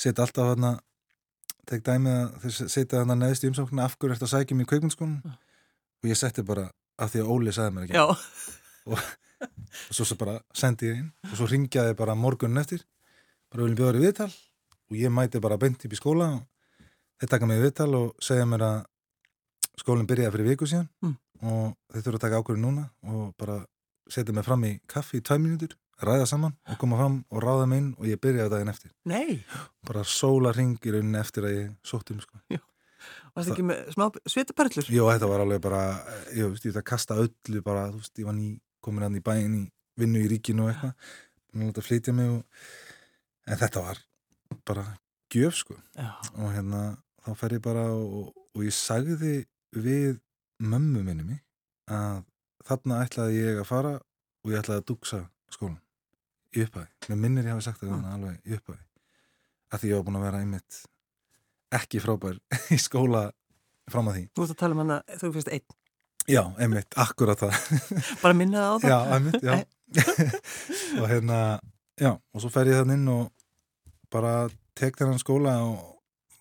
set 0.00 0.18
alltaf 0.18 0.54
þarna 0.54 0.74
tek 1.68 1.84
dæmi 1.86 2.10
að 2.10 2.36
þau 2.42 2.50
setja 2.72 2.98
þarna 2.98 3.18
neðst 3.20 3.44
í 3.44 3.50
umsóknin 3.50 3.84
af 3.84 3.96
hverju 3.98 4.16
ert 4.16 4.26
að 4.26 4.32
sækja 4.32 4.56
mig 4.56 4.66
í 4.66 4.70
kveikmundskólan 4.72 5.20
Já. 5.22 5.34
og 6.00 6.10
ég 6.10 6.18
setti 6.18 6.44
bara 6.46 6.70
af 7.00 7.10
því 7.14 7.22
að 7.24 7.30
Óli 7.34 7.52
sagði 7.56 7.74
mér 7.76 7.86
ekki. 7.88 7.96
Já, 7.96 8.04
og 8.90 8.98
svo, 9.90 10.04
svo 10.04 10.16
bara 10.20 10.36
sendi 10.56 10.90
ég 10.90 11.00
inn 11.00 11.10
og 11.30 11.34
svo 11.38 11.48
ringjaði 11.50 11.96
bara 11.98 12.14
morgunin 12.18 12.60
eftir 12.62 12.84
bara 13.50 13.64
viljum 13.64 13.78
bjóða 13.80 13.92
þér 13.94 14.00
í 14.00 14.04
viðtal. 14.06 14.30
Og 14.90 14.96
ég 14.98 15.12
mæti 15.14 15.40
bara 15.42 15.56
beint 15.62 15.84
upp 15.86 15.92
í 15.94 15.98
skóla 15.98 16.26
og 16.36 16.86
þeir 17.22 17.30
taka 17.34 17.46
mig 17.48 17.60
í 17.60 17.64
viðtal 17.64 17.90
og 17.98 18.08
segja 18.22 18.46
mér 18.48 18.64
að 18.66 18.78
skólinn 19.80 20.08
byrjaði 20.10 20.34
fyrir 20.34 20.48
viku 20.52 20.66
síðan 20.68 20.88
Mm. 21.00 21.14
og 21.42 21.76
þeir 21.94 22.02
þurfa 22.04 22.18
að 22.18 22.24
taka 22.26 22.40
ákvörðu 22.42 22.60
núna 22.64 22.82
og 23.08 23.30
bara 23.40 23.60
setja 24.10 24.34
mig 24.36 24.44
fram 24.44 24.64
í 24.68 24.72
kaffi 24.90 25.20
í 25.20 25.24
tvæ 25.24 25.38
mínútur, 25.40 25.72
ræða 26.02 26.26
saman 26.28 26.52
og 26.68 26.76
koma 26.82 26.98
fram 26.98 27.16
og 27.30 27.40
ráða 27.44 27.68
mig 27.70 27.78
inn 27.80 27.94
og 27.96 28.04
ég 28.10 28.20
byrjaði 28.20 28.50
daginn 28.52 28.72
eftir. 28.74 28.90
Nei, 29.08 29.38
bara 29.86 30.02
sóla 30.04 30.52
ring 30.56 30.74
í 30.84 30.92
rauninni 30.92 31.20
eftir 31.22 31.46
að 31.48 31.54
ég 31.56 31.70
sótt 31.86 32.10
um 32.12 32.20
sko. 32.20 32.42
Varst 33.36 33.52
ekki 33.52 33.66
með 33.66 33.90
smá 33.94 34.06
svitaperlur? 34.34 34.90
Jó, 34.92 35.04
þetta 35.10 35.30
var 35.30 35.44
alveg 35.44 35.62
bara, 35.64 35.82
ég 36.36 36.50
veist, 36.50 36.64
ég 36.66 36.72
ætla 36.72 36.82
að 36.84 36.88
kasta 36.90 37.18
öllu 37.24 37.62
bara, 37.66 37.88
þú 37.92 38.00
veist, 38.02 38.14
ég 38.20 38.28
var 38.28 38.36
ný 38.36 38.48
komin 38.84 39.06
hann 39.06 39.18
í 39.18 39.24
bæinn 39.24 39.58
í 39.58 39.64
vinnu 40.00 40.22
í 40.24 40.30
ríkinu 40.32 40.64
og 40.64 40.72
eitthvað, 40.72 41.12
búin 41.50 41.66
að 41.66 41.70
láta 41.72 41.84
flytja 41.84 42.16
mig 42.16 42.32
og, 42.32 42.64
en 43.50 43.60
þetta 43.60 43.84
var 43.84 44.02
bara 44.68 44.86
gjöf, 45.30 45.60
sko, 45.60 45.76
Já, 45.96 46.10
og 46.36 46.54
hérna, 46.54 46.82
þá 47.24 47.30
fer 47.42 47.56
ég 47.58 47.64
bara 47.64 47.86
og, 47.94 48.32
og 48.56 48.66
ég 48.66 48.74
sagði 48.74 49.34
við 49.76 50.18
mömmu 50.60 51.04
minni 51.06 51.26
mig 51.26 51.42
að 51.90 52.24
þarna 52.66 53.02
ætlaði 53.04 53.40
ég 53.40 53.60
að 53.60 53.68
fara 53.68 53.92
og 54.00 54.52
ég 54.52 54.62
ætlaði 54.62 54.82
að 54.82 54.88
dugsa 54.90 55.20
skólan 55.52 55.80
í 56.56 56.64
upphæði, 56.64 56.88
mér 57.10 57.20
minnir 57.20 57.46
ég 57.46 57.54
hafi 57.54 57.66
sagt 57.68 57.84
það 57.84 58.08
alveg 58.10 58.40
í 58.48 58.56
upphæði, 58.56 58.82
að 59.70 59.82
því 59.82 59.92
ég 59.92 60.00
var 60.00 60.06
búin 60.08 60.18
að 60.18 60.26
vera 60.26 60.40
einmitt 60.42 60.80
ekki 61.78 62.00
frábær 62.02 62.38
í 62.74 62.78
skóla 62.80 63.28
fram 63.90 64.10
að 64.10 64.18
því. 64.18 64.24
Þú 64.36 64.46
ert 64.46 64.54
að 64.54 64.60
tala 64.62 64.76
um 64.76 64.82
hann 64.84 64.96
að 64.96 65.20
þú 65.22 65.32
fyrst 65.36 65.52
einn, 65.56 65.76
Já, 66.30 66.42
einmitt, 66.60 66.94
akkurat 67.00 67.40
það. 67.40 67.54
Bara 68.22 68.36
minna 68.36 68.60
það 68.62 68.70
á 68.70 68.76
það? 68.78 68.90
Já, 68.90 68.98
einmitt, 69.16 69.46
já. 69.46 69.54
Og 71.00 71.06
hérna, 71.10 71.38
já, 71.98 72.10
og 72.14 72.42
svo 72.42 72.50
fer 72.54 72.68
ég 72.70 72.78
þann 72.78 72.94
inn 72.94 73.08
og 73.10 73.24
bara 74.12 74.34
tek 74.78 74.94
þennan 75.00 75.18
skóla 75.18 75.56
og 75.66 75.80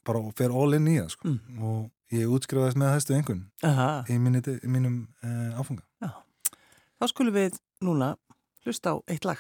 bara 0.06 0.22
fer 0.38 0.54
all 0.54 0.78
in 0.78 0.86
í 0.92 1.00
það, 1.00 1.10
sko. 1.16 1.32
Mm. 1.32 1.64
og 1.66 2.14
ég 2.14 2.30
útskrifaðist 2.30 2.78
með 2.82 2.94
hæstu 2.94 3.16
einhvern 3.18 3.42
Aha, 3.66 3.88
í, 4.10 4.20
minni, 4.22 4.42
mínum 4.70 5.00
uh, 5.26 5.58
áfunga 5.58 5.86
þá 7.00 7.08
skulum 7.08 7.36
við 7.36 7.58
núna 7.86 8.14
hlusta 8.66 8.92
á 8.92 8.96
eitt 9.08 9.26
lag. 9.28 9.40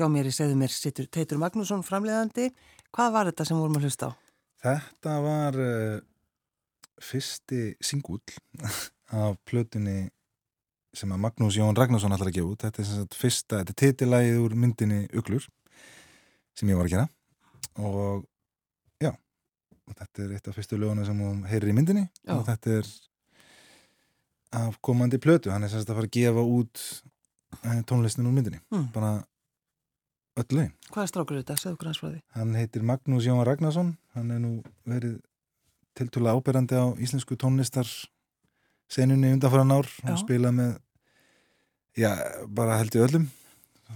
Hjá 0.00 0.06
mér 0.08 0.30
í 0.30 0.32
segðu 0.32 0.54
mér 0.56 0.72
sittur 0.72 1.04
Teitur 1.12 1.36
Magnússon 1.36 1.82
framleiðandi. 1.84 2.46
Hvað 2.96 3.10
var 3.12 3.28
þetta 3.28 3.44
sem 3.50 3.58
vorum 3.60 3.74
að 3.76 3.82
hlusta 3.84 4.08
á? 4.08 4.12
Þetta 4.64 5.16
var 5.24 5.58
uh, 5.60 5.98
fyrsti 7.04 7.60
singull 7.84 8.22
af 9.20 9.36
plötunni 9.44 10.06
sem 10.96 11.12
að 11.12 11.20
Magnús 11.26 11.58
Jón 11.60 11.76
Ragnarsson 11.76 12.16
ætlar 12.16 12.30
að 12.32 12.38
gefa 12.38 12.48
út 12.54 12.64
þetta 12.64 12.80
er 12.82 12.88
sem 12.88 13.02
sagt 13.04 13.14
fyrsta, 13.20 13.60
þetta 13.60 13.74
er 13.76 13.78
titilægið 13.84 14.40
úr 14.42 14.56
myndinni 14.58 15.02
Uglur 15.20 15.44
sem 16.58 16.72
ég 16.72 16.80
var 16.80 16.88
að 16.88 16.94
gera 16.96 17.06
og 17.78 18.24
já 19.04 19.12
og 19.12 19.94
þetta 20.00 20.24
er 20.24 20.32
eitt 20.34 20.48
af 20.50 20.56
fyrstu 20.58 20.80
löguna 20.80 21.04
sem 21.06 21.20
hún 21.22 21.44
heyrir 21.46 21.70
í 21.70 21.76
myndinni 21.76 22.08
Já. 22.24 22.34
og 22.34 22.42
þetta 22.48 22.74
er 22.80 22.90
af 24.64 24.80
komandi 24.82 25.20
plötu 25.22 25.52
hann 25.54 25.62
er 25.62 25.70
sem 25.70 25.78
sagt 25.84 25.92
að 25.94 26.00
fara 26.00 26.10
að 26.10 26.16
gefa 26.18 26.42
út 26.58 26.82
eh, 27.62 27.80
tónlistin 27.86 28.26
úr 28.26 28.34
myndinni 28.40 28.58
Mm. 28.74 28.88
bara 28.94 29.12
öll 30.42 30.56
lögin 30.58 30.72
Hvað 30.90 31.02
er 31.04 31.10
strákur 31.12 31.38
þetta? 31.40 31.56
Segðu 31.60 31.78
því. 32.14 32.20
Hann 32.34 32.54
heitir 32.58 32.82
Magnús 32.82 33.26
Jón 33.28 33.42
Ragnarsson, 33.46 33.92
hann 34.16 34.30
er 34.34 34.40
nú 34.42 34.52
verið 34.88 35.18
tiltúlega 35.98 36.34
áberandi 36.38 36.74
á 36.78 36.86
íslensku 36.98 37.36
tónlistar 37.38 37.86
senunni 38.90 39.30
undanfæran 39.36 39.70
ár, 39.74 39.86
hann 40.02 40.16
Já. 40.16 40.22
spila 40.24 40.50
með 40.54 40.72
já, 41.98 42.10
bara 42.48 42.78
held 42.80 42.94
ég 42.96 43.04
öllum. 43.06 43.28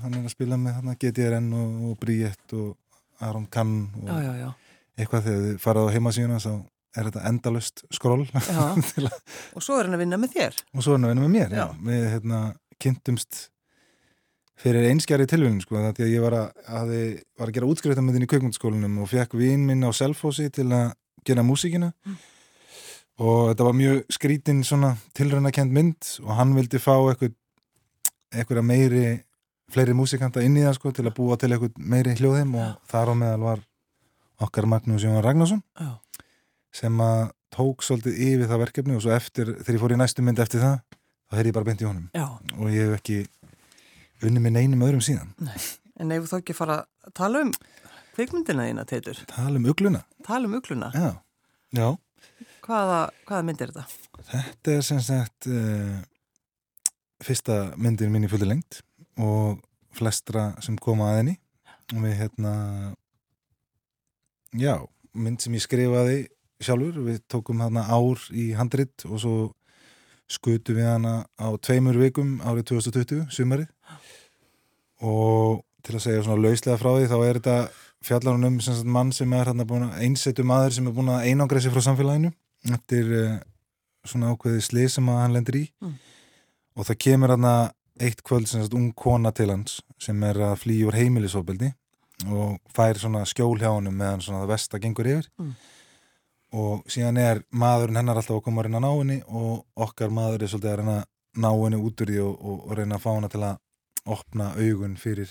Hann 0.02 0.14
er 0.18 0.24
að 0.26 0.33
spila 0.35 0.57
með 0.59 0.74
hann, 0.80 0.94
GTRN 0.98 1.50
og, 1.54 1.74
og 1.90 1.98
Bríett 2.02 2.54
og 2.59 2.76
Aron 3.22 3.46
Kann 3.46 3.74
og 4.02 4.09
Já, 4.11 4.52
eitthvað 4.98 5.26
þegar 5.28 5.42
þið 5.48 5.59
farað 5.62 5.88
á 5.90 5.94
heimasíðuna 5.96 6.38
þá 6.42 6.52
er 6.94 7.09
þetta 7.09 7.22
endalust 7.30 7.83
að- 7.90 9.09
Og 9.54 9.62
svo 9.62 9.78
er 9.80 9.87
hann 9.88 9.96
að 9.98 10.02
vinna 10.04 10.18
með 10.22 10.35
þér. 10.37 10.61
og 10.74 10.83
svo 10.87 10.94
er 10.94 10.98
hann 10.98 11.09
að 11.09 11.14
vinna 11.14 11.26
með 11.26 11.35
mér 11.35 11.57
við 11.88 12.07
hérna, 12.12 12.40
kynntumst 12.83 13.48
fyrir 14.61 14.87
einskjari 14.90 15.27
tilvíðin 15.31 15.61
sko, 15.64 15.81
því 15.97 16.05
að 16.07 16.12
ég 16.12 16.23
var 16.23 16.37
að, 16.38 16.51
að, 16.69 16.93
var 17.40 17.51
að 17.51 17.57
gera 17.57 17.71
útskriftamöndin 17.73 18.25
í 18.27 18.29
kveikmyndaskólanum 18.31 19.01
og 19.03 19.11
fekk 19.11 19.35
vin 19.40 19.64
minn 19.67 19.83
á 19.83 19.90
Selfossi 19.97 20.47
til 20.55 20.69
að 20.73 20.93
gera 21.27 21.43
músíkina 21.47 21.93
Mm. 22.05 22.17
og 23.25 23.40
þetta 23.53 23.64
var 23.69 23.77
mjög 23.79 23.99
skrítin 24.11 24.64
svona 24.67 24.88
tilraunakend 25.14 25.71
mynd 25.73 26.09
og 26.25 26.33
hann 26.35 26.55
vildi 26.57 26.81
fá 26.83 26.97
eitthvað 26.99 27.35
eitthvað 28.35 28.64
meiri 28.67 29.05
fleiri 29.71 29.95
músikanta 29.95 30.43
inn 30.43 30.57
í 30.59 30.64
það 30.67 30.75
sko 30.79 30.93
til 30.93 31.05
að 31.07 31.14
búa 31.14 31.37
til 31.38 31.53
eitthvað 31.55 31.79
meiri 31.79 32.14
hljóðheim 32.19 32.55
og 32.59 32.75
þar 32.90 33.11
á 33.11 33.14
meðal 33.21 33.45
var 33.47 33.62
okkar 34.43 34.67
Magnús 34.67 35.07
Jón 35.07 35.23
Ragnarsson 35.23 35.62
Já. 35.79 35.93
sem 36.75 36.99
að 37.07 37.31
tók 37.55 37.87
svolítið 37.87 38.19
yfir 38.19 38.51
það 38.51 38.62
verkefni 38.64 38.97
og 38.99 39.03
svo 39.05 39.14
eftir, 39.14 39.55
þegar 39.62 39.77
ég 39.79 39.83
fór 39.85 39.95
í 39.95 39.99
næstu 40.03 40.23
mynd 40.27 40.43
eftir 40.43 40.61
það 40.64 40.77
þá 41.31 41.37
heyrði 41.38 41.53
ég 41.53 41.57
bara 41.61 41.69
beint 41.71 41.85
í 41.85 41.87
honum 41.87 42.09
Já. 42.14 42.27
og 42.59 42.67
ég 42.75 42.88
hef 42.90 42.99
ekki 42.99 43.21
unni 44.30 44.42
með 44.44 44.56
neinum 44.58 44.84
öðrum 44.87 45.04
síðan 45.04 45.34
En 46.00 46.10
ef 46.10 46.24
þú 46.30 46.38
ekki 46.40 46.54
fara 46.58 46.80
að 47.06 47.12
tala 47.14 47.44
um 47.44 47.52
kvikmyndina 48.16 48.64
þína, 48.68 48.84
Teitur. 48.90 49.20
tala 49.30 49.58
um 49.60 49.68
ugluna 49.70 50.00
Tala 50.26 50.48
um 50.48 50.56
ugluna. 50.58 50.88
já, 50.94 51.12
já. 51.74 51.88
Hvaða, 52.64 52.98
hvaða 53.28 53.44
mynd 53.46 53.60
er 53.62 53.72
þetta? 53.74 53.87
þetta 54.32 54.74
er 54.78 54.82
sem 54.87 55.00
sagt 55.04 55.46
uh, 55.52 56.00
fyrsta 57.22 57.56
myndin 57.76 58.10
mín 58.14 58.24
í 58.26 58.30
fulli 58.32 58.48
lengt 58.48 58.80
og 59.20 59.60
flestra 59.94 60.48
sem 60.64 60.76
koma 60.80 61.12
að 61.12 61.18
henni 61.20 61.34
og 61.94 62.00
við 62.06 62.14
hérna 62.22 62.54
já, 64.56 64.78
mynd 65.14 65.42
sem 65.44 65.54
ég 65.54 65.62
skrifaði 65.64 66.18
sjálfur, 66.64 66.96
við 67.04 67.20
tókum 67.30 67.60
hana 67.60 67.84
ár 67.92 68.22
í 68.32 68.52
handrit 68.56 69.04
og 69.10 69.20
svo 69.20 69.34
skutum 70.30 70.76
við 70.78 70.87
hana 70.88 71.14
á 71.37 71.48
tveimur 71.60 71.98
vikum 72.00 72.38
árið 72.42 72.64
2020, 72.72 73.26
sumarið 73.30 73.68
og 75.04 75.62
til 75.84 75.96
að 75.98 76.04
segja 76.06 76.22
svona 76.24 76.40
lauslega 76.44 76.78
frá 76.80 76.90
því 76.96 77.08
þá 77.10 77.16
er 77.28 77.38
þetta 77.40 77.56
fjallar 78.04 78.38
um 78.48 78.58
sem 78.60 78.74
sagt, 78.78 78.88
mann 78.88 79.12
sem 79.12 79.32
er 79.37 79.50
hérna 79.50 79.66
búin 79.68 79.87
að 79.88 80.00
einsettu 80.06 80.44
maður 80.46 80.76
sem 80.76 80.88
er 80.88 80.96
búin 80.96 81.12
að 81.12 81.26
einangra 81.28 81.60
sig 81.60 81.72
frá 81.74 81.82
samfélaginu 81.84 82.32
eftir 82.72 83.10
uh, 83.18 83.38
svona 84.08 84.32
ákveði 84.34 84.64
slið 84.64 84.90
sem 84.96 85.08
hann 85.12 85.37
lendir 85.37 85.60
í 85.60 85.64
Mm. 85.84 85.94
og 86.76 86.87
það 86.88 86.98
kemur 87.04 87.32
hann 87.34 87.48
eitt 88.00 88.22
kvöld 88.26 88.48
sem 88.50 88.62
sagt 88.64 88.74
ung 88.74 88.90
kona 88.96 89.30
til 89.32 89.50
hans 89.52 89.80
sem 90.02 90.22
er 90.26 90.40
að 90.42 90.56
flýja 90.64 90.88
úr 90.88 90.96
heimilisofbeldi 90.98 91.68
og 92.32 92.56
fær 92.74 92.98
svona 92.98 93.24
skjól 93.28 93.58
hjá 93.60 93.68
honum 93.70 93.94
meðan 93.94 94.22
svona 94.24 94.42
það 94.44 94.52
vest 94.54 94.74
að 94.74 94.82
gengur 94.87 95.06
yfir 95.12 95.28
Mm. 95.38 95.52
Og 96.55 96.85
síðan 96.90 97.19
er 97.19 97.43
maðurinn 97.51 97.99
hennar 97.99 98.21
alltaf 98.21 98.38
að 98.38 98.45
koma 98.47 98.62
að 98.62 98.69
reyna 98.69 98.81
að 98.81 98.87
ná 98.87 98.93
henni 99.01 99.19
og 99.27 99.85
okkar 99.87 100.14
maður 100.14 100.45
er 100.45 100.53
svolítið 100.53 100.73
að 100.73 100.79
reyna 100.81 100.97
að 101.01 101.09
ná 101.45 101.51
henni 101.51 101.81
út 101.83 102.05
úr 102.05 102.12
því 102.12 102.21
og, 102.23 102.35
og, 102.38 102.59
og 102.69 102.79
reyna 102.79 102.99
að 102.99 103.05
fá 103.05 103.11
hana 103.11 103.31
til 103.33 103.43
að 103.43 103.61
opna 104.14 104.51
augun 104.61 104.99
fyrir 105.01 105.31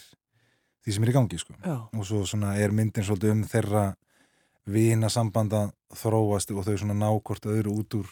því 0.83 0.95
sem 0.95 1.05
er 1.05 1.11
í 1.13 1.15
gangi 1.15 1.39
sko. 1.39 1.55
Og 1.95 2.07
svo 2.07 2.23
svona 2.27 2.55
er 2.59 2.73
myndin 2.75 3.05
svolítið 3.07 3.35
um 3.37 3.45
þeirra 3.47 3.83
vina 4.73 5.09
sambanda 5.11 5.67
þróast 5.95 6.51
og 6.55 6.65
þau 6.67 6.75
svona 6.79 6.97
nákort 6.97 7.47
öðru 7.51 7.77
út 7.81 7.97
úr 7.99 8.11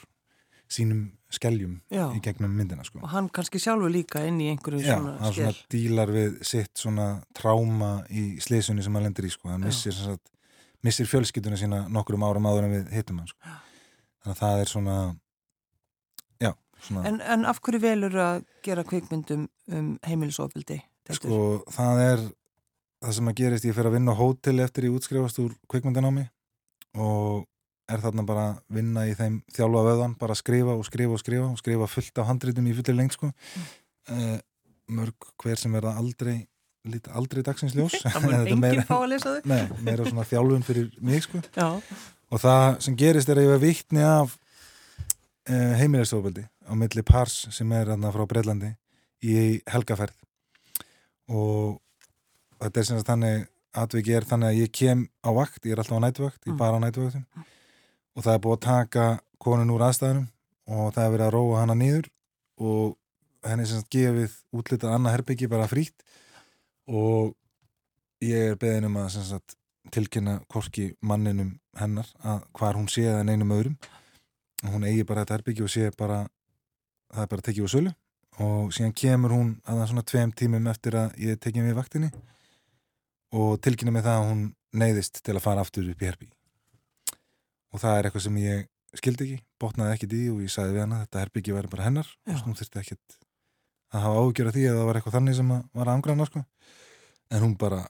sínum 0.72 1.10
skeljum 1.32 1.78
Já. 1.92 2.10
í 2.16 2.20
gegnum 2.24 2.52
myndina 2.56 2.84
sko. 2.88 3.02
Og 3.04 3.12
hann 3.12 3.30
kannski 3.34 3.60
sjálfur 3.60 3.92
líka 3.92 4.24
inn 4.28 4.40
í 4.44 4.50
einhverju 4.52 4.84
Já, 4.84 4.98
svona 4.98 5.16
hann 5.20 5.36
svona 5.36 5.54
dílar 5.72 6.12
við 6.12 6.42
sitt 6.48 6.72
svona 6.80 7.08
tráma 7.36 7.92
í 8.12 8.36
slisunni 8.44 8.84
sem 8.84 8.96
hann 8.96 9.08
lendir 9.08 9.28
í 9.28 9.32
sko. 9.32 9.50
hann 9.52 9.64
Já. 9.64 9.68
missir, 9.68 9.96
sagt, 9.96 10.24
missir 10.86 11.10
fjölskylduna 11.10 11.60
sína 11.60 11.82
nokkrum 11.94 12.24
árum 12.26 12.48
áður 12.50 12.68
en 12.68 12.76
við 12.76 12.94
hittum 12.96 13.22
hann 13.22 13.30
sko. 13.32 13.56
þannig 14.24 14.36
að 14.36 14.42
það 14.42 14.64
er 14.64 14.72
svona 14.72 14.98
já, 16.42 16.52
svona 16.88 17.06
En, 17.10 17.22
en 17.22 17.48
af 17.50 17.62
hverju 17.62 17.84
velur 17.84 18.20
að 18.26 18.44
gera 18.66 18.86
kvikmyndum 18.88 19.48
um 19.72 19.92
heimilisofbildi? 20.08 20.82
sko, 21.12 21.64
það 21.72 22.04
er 22.06 22.28
það 23.02 23.16
sem 23.18 23.32
að 23.32 23.40
gerist, 23.40 23.66
ég 23.66 23.78
fer 23.78 23.90
að 23.90 23.98
vinna 23.98 24.14
á 24.14 24.20
hóteli 24.20 24.64
eftir 24.66 24.88
ég 24.88 24.98
útskrifast 24.98 25.42
úr 25.42 25.56
kvikmyndanámi 25.72 26.28
og 27.02 27.48
er 27.92 28.04
þarna 28.04 28.26
bara 28.28 28.46
að 28.52 28.78
vinna 28.78 29.08
í 29.10 29.16
þeim 29.18 29.42
þjálfa 29.52 29.84
vöðan, 29.88 30.16
bara 30.20 30.36
að 30.36 30.42
skrifa 30.44 30.78
og 30.78 30.86
skrifa 30.88 31.18
og 31.18 31.22
skrifa 31.22 31.50
og 31.50 31.60
skrifa 31.60 31.90
fullt 31.92 32.22
af 32.22 32.30
handritum 32.30 32.70
í 32.70 32.76
fullir 32.78 32.98
lengt 32.98 33.18
sko. 33.18 33.32
mm. 33.32 34.40
mörg 34.92 35.32
hver 35.42 35.60
sem 35.60 35.74
verða 35.74 35.96
aldrei 36.00 36.46
lítið 36.88 37.14
aldrei 37.20 37.44
dagsins 37.46 37.76
ljós 37.78 37.98
Það 38.04 38.24
mun 38.26 38.34
er 38.40 38.52
enginn 38.56 38.86
fá 38.88 38.96
að 39.02 39.10
lesa 39.14 39.36
þau? 39.36 39.50
Nei, 39.52 39.62
meira 39.86 40.06
svona 40.08 40.26
þjálfun 40.30 40.64
fyrir 40.66 40.88
mig 41.02 41.24
sko. 41.28 41.42
Já. 41.58 41.68
og 42.32 42.42
það 42.42 42.66
sem 42.88 42.96
gerist 42.98 43.30
er 43.30 43.38
að 43.42 43.46
ég 43.48 43.52
var 43.54 43.62
vittni 43.62 44.02
af 44.08 44.34
uh, 45.50 45.74
heimilisofbeldi 45.82 46.46
á 46.48 46.74
milli 46.78 47.04
pars 47.06 47.36
sem 47.54 47.72
er 47.78 47.92
þarna 47.94 48.12
frá 48.16 48.26
Breitlandi 48.32 48.72
í 49.22 49.36
helgaferð 49.70 50.16
og 51.32 51.78
þetta 52.62 52.80
er 52.82 52.88
sem 52.88 53.00
sagt 53.00 53.10
þannig 53.12 53.46
atviki 53.82 54.16
er 54.18 54.26
þannig 54.28 54.50
að 54.52 54.60
ég 54.66 54.72
kem 54.76 55.04
á 55.24 55.30
vakt 55.36 55.66
ég 55.68 55.76
er 55.76 55.82
alltaf 55.84 56.02
á 56.02 56.04
nætuvakt, 56.04 56.42
ég 56.44 56.52
er 56.52 56.56
Mm. 56.56 56.60
bara 56.60 56.78
á 56.78 56.84
nætuvaktum 56.84 57.26
og 58.16 58.24
það 58.26 58.34
er 58.34 58.42
búið 58.44 58.58
að 58.58 58.66
taka 58.66 59.06
konun 59.40 59.72
úr 59.72 59.86
aðstæðunum 59.88 60.28
og 60.72 60.90
það 60.96 61.06
er 61.06 61.14
verið 61.14 61.28
að 61.28 61.34
róa 61.38 61.60
hana 61.62 61.76
niður 61.80 62.10
og 62.60 62.98
henni 63.48 63.66
sem 63.70 63.84
gefið 63.90 64.34
útlitað 64.54 64.96
annað 64.98 65.16
herbyggi 65.16 65.48
bara 65.50 65.68
frítt 65.72 66.04
og 66.92 67.34
ég 68.24 68.52
er 68.52 68.60
beðin 68.60 68.90
um 68.90 69.00
að 69.02 69.18
sagt 69.18 69.56
tilkynna 69.92 70.40
korki 70.52 70.92
manninum 71.02 71.56
hennar 71.80 72.10
að 72.22 72.44
hvar 72.58 72.78
hún 72.78 72.90
sé 72.92 73.08
en 73.10 73.32
einum 73.32 73.56
öðrum. 73.56 73.78
Og 74.62 74.76
hún 74.76 74.86
eigi 74.86 75.08
bara 75.08 75.24
þetta 75.24 75.40
herbyggi 75.40 75.66
og 75.66 75.72
sé 75.74 75.90
bara 75.98 76.22
það 77.12 77.24
er 77.24 77.32
bara 77.32 77.48
tekið 77.48 77.66
úr 77.66 77.74
sölu. 77.74 77.94
Og 78.42 78.76
síðan 78.76 78.94
kemur 78.96 79.34
hún 79.36 79.56
að 79.66 79.82
það 79.82 79.90
svona 79.92 80.10
tveim 80.12 80.36
tímum 80.38 80.70
eftir 80.72 80.98
að 81.00 81.18
ég 81.22 81.40
tekið 81.42 81.68
við 81.68 81.80
vaktinni 81.80 82.12
og 83.32 83.58
tilkynna 83.64 83.96
mig 83.96 84.06
það 84.06 84.20
að 84.20 84.30
hún 84.30 84.46
neyðist 84.76 85.20
til 85.24 85.36
að 85.36 85.44
fara 85.44 85.64
aftur 85.66 85.90
upp 85.92 86.04
í 86.04 86.08
herbyggi 86.08 86.36
og 87.72 87.80
það 87.80 87.98
er 87.98 88.08
eitthvað 88.08 88.26
sem 88.26 88.40
ég 88.42 88.64
skildi 89.00 89.26
ekki, 89.26 89.44
botnaði 89.62 89.96
ekkit 89.96 90.16
í 90.18 90.22
og 90.32 90.40
ég 90.44 90.52
sagði 90.52 90.76
við 90.76 90.84
hana 90.84 91.02
þetta 91.06 91.22
herbyggi 91.24 91.56
væri 91.56 91.72
bara 91.72 91.88
hennar. 91.88 92.10
Já. 92.28 92.36
og 92.36 92.48
hún 92.48 92.58
þurfti 92.60 92.82
ekkit 92.82 93.20
að 93.92 94.06
hafa 94.06 94.22
ágjör 94.26 94.48
af 94.52 94.56
því 94.56 94.66
að 94.70 94.78
það 94.80 94.86
var 94.90 95.00
eitthvað 95.00 95.16
þannig 95.18 95.36
sem 95.40 95.52
að 95.52 95.62
var 95.82 95.92
angranna 95.96 96.26
sko. 96.30 96.46
en 97.32 97.42
hún 97.44 97.58
bara 97.58 97.82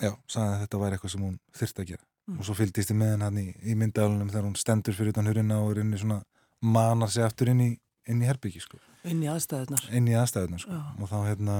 já, 0.00 0.12
sagði 0.28 0.48
að 0.54 0.60
þetta 0.64 0.78
væri 0.82 0.96
eitthvað 0.98 1.12
sem 1.14 1.22
hún 1.28 1.38
þurfti 1.56 1.82
að 1.84 1.90
gera 1.94 2.04
Mm. 2.28 2.40
og 2.40 2.44
svo 2.44 2.52
fylgdist 2.58 2.90
ég 2.92 2.96
með 3.00 3.10
henn 3.14 3.22
hann 3.24 3.36
í, 3.40 3.46
í 3.64 3.74
myndalunum 3.74 4.28
þegar 4.28 4.44
hún 4.44 4.56
stendur 4.60 4.92
fyrir 4.92 5.14
utan 5.14 5.24
hurina 5.30 5.62
og 5.64 5.70
er 5.72 5.78
inni 5.80 5.96
svona 5.96 6.18
manar 6.60 7.08
sig 7.08 7.24
aftur 7.24 7.48
inn 7.48 7.60
í, 7.64 7.68
inn 8.04 8.20
í 8.20 8.26
herbyggi 8.28 8.60
sko, 8.60 8.76
Inn 9.08 9.22
í 9.24 9.30
aðstæðunar. 9.32 9.86
inn 9.96 10.08
í 10.08 10.12
aðstæðuna 10.12 10.58
sko. 10.60 10.76
Og 11.00 11.08
þá 11.08 11.16
hérna 11.24 11.54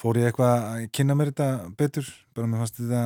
fór 0.00 0.16
ég 0.16 0.30
eitthvað 0.30 0.54
að 0.64 0.86
kynna 0.96 1.14
mér 1.18 1.30
þetta 1.34 1.48
betur 1.76 2.08
bara 2.32 2.48
mér 2.48 2.62
fannst 2.64 2.80
þetta 2.80 3.02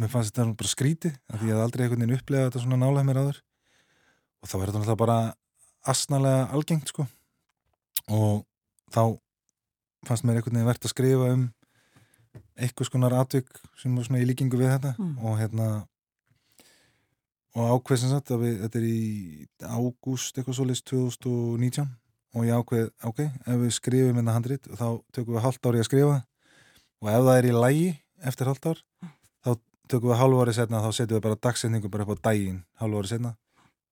mér 0.00 0.12
fannst 0.14 0.30
þetta 0.38 0.56
bara 0.62 0.70
skrítið 0.76 1.16
af 1.34 1.40
því 1.42 1.50
ég 1.50 1.56
hafði 1.56 1.64
aldrei 1.66 1.84
einhvern 1.84 2.04
veginn 2.06 2.20
upplegað 2.20 2.46
þetta 2.52 2.62
svona 2.64 2.78
nálega 2.84 3.06
mér 3.10 3.20
áður 3.24 3.40
og 4.40 4.48
þá 4.48 4.54
er 4.54 4.62
þetta 4.70 4.78
náttúrulega 4.78 5.02
bara 5.02 5.18
asnalega 5.94 6.46
algengt 6.54 6.94
sko 6.94 7.08
og 8.10 8.44
þá 8.92 9.02
fannst 10.08 10.26
mér 10.26 10.40
einhvern 10.40 10.56
veginn 10.56 10.68
verðt 10.70 10.88
að 10.88 10.94
skrifa 10.94 11.30
um 11.34 11.46
eitthvað 12.60 12.90
skonar 12.90 13.16
atvik 13.16 13.48
sem 13.80 13.94
var 13.96 14.06
svona 14.06 14.20
í 14.22 14.28
líkingu 14.28 14.58
við 14.60 14.74
þetta. 14.74 14.92
Mm. 14.98 15.14
og 15.24 15.38
hérna 15.40 15.68
og 17.58 17.72
ákveð 17.74 18.02
sem 18.02 18.12
sagt 18.12 18.30
að 18.30 18.44
við, 18.44 18.58
þetta 18.64 18.78
er 18.78 18.86
í 18.86 19.00
ágúst 19.66 20.36
eitthvað 20.38 20.58
svoleiðis 20.60 20.84
2019 20.86 21.88
og 22.30 22.46
ég 22.46 22.60
ákveð, 22.60 22.84
ok, 23.08 23.24
ef 23.26 23.56
við 23.64 23.72
skrifum 23.74 24.20
hérna 24.20 24.36
handrit 24.36 24.68
þá 24.70 25.00
tökum 25.10 25.34
við 25.34 25.44
halvt 25.48 25.66
ári 25.66 25.82
að 25.82 25.88
skrifa. 25.88 26.20
Og 27.00 27.10
ef 27.10 27.24
það 27.26 27.38
er 27.40 27.48
í 27.48 27.56
lægi 27.56 27.88
eftir 28.28 28.50
halvt 28.50 28.70
ár 28.70 28.82
þá 29.42 29.50
tökum 29.90 30.12
við 30.12 30.20
halv 30.20 30.42
ári 30.42 30.54
setna 30.56 30.82
þá 30.84 30.90
setjum 30.92 31.16
við 31.16 31.24
bara 31.26 31.40
dagsetningu 31.48 31.90
bara 31.92 32.06
upp 32.06 32.20
á 32.20 32.24
daginn 32.30 32.60
halv 32.82 33.00
ári 33.00 33.10
setna 33.10 33.34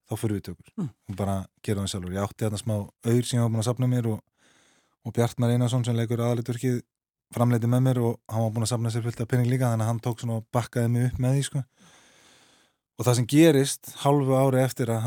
þá 0.08 0.14
fyrir 0.16 0.38
við 0.38 0.44
tökur 0.48 0.70
Mm. 0.76 0.88
og 1.10 1.16
bara 1.16 1.36
gera 1.62 1.80
það 1.82 1.90
sjálfur. 1.92 2.12
Ég 2.14 2.22
átti 2.24 2.44
þarna 2.46 2.58
smá 2.62 2.74
auður 3.04 3.24
sem 3.28 3.38
ég 3.38 3.42
var 3.44 3.50
búin 3.52 3.62
að 3.62 3.68
sapna 3.70 3.86
mér 3.86 4.06
og, 4.12 4.20
og 5.04 5.12
Bjartmar 5.14 5.50
Einarsson 5.54 5.84
sem 5.84 5.96
leikur 5.96 6.20
aðalitverkið 6.24 6.82
framleiti 7.34 7.68
með 7.68 7.82
mér 7.84 7.98
og 8.00 8.20
hann 8.28 8.42
var 8.46 8.50
búin 8.56 8.64
að 8.64 8.72
sapna 8.72 8.90
sér 8.90 9.02
fullt 9.04 9.20
af 9.20 9.28
penning 9.28 9.50
líka 9.50 9.68
þannig 9.68 9.84
að 9.84 9.90
hann 9.92 10.00
tók 10.00 10.20
svona 10.22 10.36
og 10.40 10.46
bakkaði 10.52 10.88
mig 10.94 11.10
upp 11.12 11.18
með 11.20 11.34
því 11.38 11.42
sko. 11.44 11.62
og 12.98 13.04
það 13.06 13.14
sem 13.14 13.26
gerist 13.30 13.92
hálfu 14.02 14.32
ári 14.34 14.62
eftir 14.64 14.90
að 14.90 15.02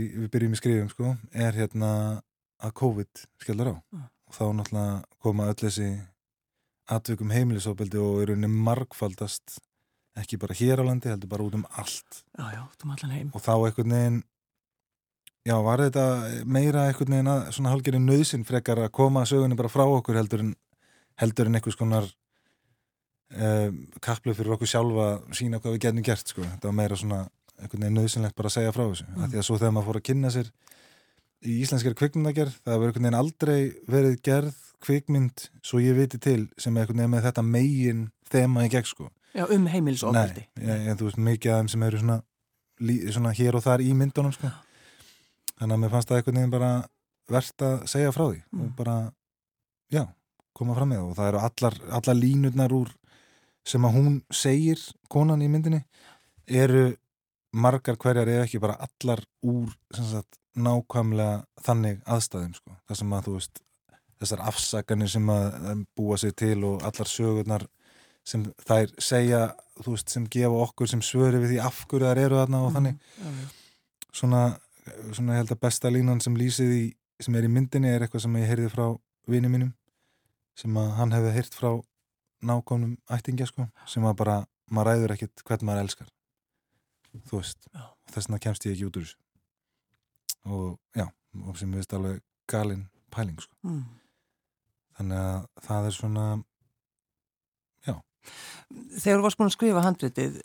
í, 0.00 0.04
við 0.22 0.30
byrjum 0.32 0.54
í 0.54 0.58
skrifum 0.60 0.88
sko, 0.90 1.16
er 1.34 1.52
hérna 1.52 1.90
að 2.62 2.72
COVID 2.80 3.26
skellur 3.42 3.72
á 3.74 3.76
Mm. 3.92 4.06
og 4.30 4.34
þá 4.34 4.44
náttúrulega 4.54 5.04
koma 5.18 5.48
öll 5.50 5.58
þessi 5.60 5.88
atvikum 6.90 7.30
heimilisofbeldi 7.30 7.98
og 7.98 8.22
er 8.22 8.32
unni 8.36 8.46
margfaldast 8.50 9.58
ekki 10.18 10.38
bara 10.42 10.56
hér 10.58 10.82
á 10.82 10.84
landi, 10.88 11.10
heldur 11.12 11.30
bara 11.30 11.46
út 11.46 11.54
um 11.58 11.66
allt 11.78 12.22
Já, 12.34 12.46
já, 12.56 12.62
þú 12.80 12.88
maður 12.90 13.04
allan 13.04 13.16
heim. 13.16 13.30
og 13.34 13.44
þá 13.44 13.52
einhvern 13.54 13.94
veginn 13.94 14.22
já, 15.46 15.56
var 15.64 15.84
þetta 15.86 16.06
meira 16.44 16.86
einhvern 16.88 17.14
veginn 17.14 17.32
að 17.34 17.44
svona 17.56 17.74
hálfgerðin 17.74 18.08
nöðsinn 18.10 18.46
frekar 18.48 18.82
að 18.82 18.90
koma 18.96 19.26
sögunni 19.28 19.58
bara 19.58 19.72
frá 19.72 19.84
okkur 19.86 20.18
heldur 20.18 20.44
en 20.44 20.54
heldur 21.20 21.50
en 21.50 21.58
einhvers 21.60 21.78
konar 21.78 22.08
um, 23.36 23.84
kaplið 24.02 24.40
fyrir 24.40 24.56
okkur 24.56 24.72
sjálfa 24.72 25.06
að 25.12 25.38
sína 25.38 25.60
hvað 25.60 25.76
við 25.76 25.84
getum 25.86 26.06
gert, 26.10 26.32
sko 26.32 26.42
þetta 26.46 26.70
var 26.70 26.76
meira 26.80 26.98
svona 26.98 27.20
einhvern 27.60 27.84
veginn 27.86 28.00
nöðsynlegt 28.00 28.36
bara 28.38 28.50
að 28.50 28.56
segja 28.58 28.74
frá 28.74 28.84
þessu 28.88 29.06
mm. 29.06 29.30
Því 29.30 29.40
að 29.40 29.46
svo 29.46 29.58
þegar 29.60 29.74
maður 29.76 29.88
fór 29.90 30.00
að 30.00 30.06
kynna 30.10 30.34
sér 30.34 30.50
í 31.40 31.54
íslenskari 31.62 31.96
kvikmyndagerð, 31.96 32.58
það 32.64 32.74
hefur 32.74 32.90
einhvern 32.90 33.06
veginn 33.06 33.20
aldrei 33.20 33.60
verið 33.88 34.18
gerð 34.26 34.58
kvikmynd 34.84 35.46
svo 35.64 35.80
ég 35.80 35.96
viti 35.96 36.20
til 36.20 36.42
sem 36.60 36.76
er 36.76 36.84
einhvern 36.84 37.00
veginn 37.00 37.14
með 37.14 37.26
þetta 37.28 37.44
megin 37.46 38.02
þema 38.32 38.66
í 38.66 38.72
gegn, 38.72 38.88
sko 38.88 39.08
Já, 39.34 39.44
um 39.54 39.66
heimilisofbeldi. 39.70 40.46
Nei, 40.58 40.78
ég, 40.88 40.96
þú 40.98 41.06
veist 41.08 41.20
mikið 41.22 41.52
af 41.54 41.60
þeim 41.60 41.68
sem 41.74 41.82
eru 41.86 41.98
svona, 42.02 42.16
svona 43.14 43.32
hér 43.36 43.58
og 43.58 43.62
þar 43.66 43.84
í 43.84 43.90
myndunum 43.94 44.32
sko. 44.34 44.50
þannig 45.60 45.74
að 45.76 45.80
mér 45.84 45.90
fannst 45.92 46.08
það 46.08 46.16
einhvern 46.20 46.38
veginn 46.40 46.54
bara 46.54 46.70
verðt 47.30 47.62
að 47.66 47.74
segja 47.92 48.12
frá 48.16 48.24
því 48.30 48.42
Mm. 48.52 48.62
og 48.64 48.76
bara, 48.76 48.94
já, 49.92 50.02
koma 50.56 50.74
fram 50.74 50.88
með 50.90 50.98
það 51.02 51.10
og 51.10 51.16
það 51.16 51.28
eru 51.28 51.38
allar, 51.48 51.74
allar 51.98 52.16
línurnar 52.16 52.72
úr 52.72 52.90
sem 53.64 53.84
að 53.84 53.94
hún 53.94 54.22
segir 54.32 54.80
konan 55.08 55.42
í 55.44 55.48
myndinni 55.52 55.84
eru 56.48 56.96
margar 57.52 57.96
hverjar 57.96 58.26
eða 58.28 58.46
ekki 58.46 58.60
bara 58.60 58.78
allar 58.80 59.22
úr 59.44 59.68
sagt, 59.92 60.38
nákvæmlega 60.56 61.44
þannig 61.62 62.00
aðstæðum 62.06 62.54
sko. 62.56 62.76
það 62.88 62.96
sem 62.96 63.12
að 63.12 63.24
þú 63.28 63.34
veist 63.36 63.60
þessar 64.20 64.40
afsakanir 64.50 65.08
sem 65.08 65.28
að 65.30 65.84
búa 65.96 66.16
sig 66.18 66.34
til 66.36 66.64
og 66.64 66.82
allar 66.82 67.06
sögurnar 67.08 67.66
sem 68.30 68.44
þær 68.68 68.92
segja 69.02 69.40
veist, 69.86 70.08
sem 70.12 70.26
gefa 70.30 70.60
okkur 70.66 70.90
sem 70.90 71.02
svöri 71.04 71.40
við 71.42 71.54
því 71.54 71.60
af 71.66 71.82
hverju 71.90 72.06
þær 72.10 72.20
eru 72.24 72.38
þarna 72.40 72.62
og 72.66 72.72
þannig 72.76 72.96
Já, 73.00 73.30
já. 73.40 73.46
svona, 74.20 74.42
svona 75.16 75.38
held 75.40 75.52
að 75.54 75.60
besta 75.66 75.90
línan 75.92 76.20
sem 76.24 76.36
lýsið 76.38 76.74
í, 76.76 76.82
sem 77.20 77.36
er 77.40 77.48
í 77.48 77.52
myndinni 77.52 77.90
er 77.90 78.04
eitthvað 78.06 78.24
sem 78.26 78.36
ég 78.40 78.48
heyrði 78.52 78.70
frá 78.74 78.86
vini 79.30 79.50
mínum 79.52 79.72
sem 80.60 80.76
að 80.80 80.90
hann 80.98 81.14
hefði 81.16 81.34
heyrt 81.38 81.56
frá 81.56 81.70
nákvæmum 82.50 82.94
ættingja 83.12 83.46
sko 83.50 83.66
sem 83.90 84.04
að 84.08 84.16
bara, 84.22 84.36
maður 84.72 84.90
ræður 84.94 85.14
ekkit 85.16 85.42
hvern 85.48 85.66
maður 85.68 85.84
elskar 85.86 86.12
þú 87.28 87.40
veist 87.40 87.66
Já. 87.74 87.84
þess 88.14 88.28
vegna 88.30 88.42
kemst 88.46 88.66
ég 88.68 88.76
ekki 88.76 88.86
út 88.88 89.00
úr 89.00 89.08
þessu 89.08 89.18
og 90.50 90.78
já, 90.96 91.06
og 91.44 91.58
sem 91.60 91.68
við 91.72 91.82
veist 91.82 91.96
alveg 91.98 92.20
galin 92.50 92.86
pæling 93.12 93.40
sko 93.42 93.54
Mm. 93.66 93.82
þannig 94.96 95.18
að 95.20 95.42
það 95.66 95.86
er 95.90 95.94
svona 95.96 96.24
Þegar 99.00 99.18
þú 99.18 99.24
varst 99.26 99.40
búin 99.40 99.50
að 99.50 99.56
skrifa 99.56 99.82
handritið, 99.86 100.36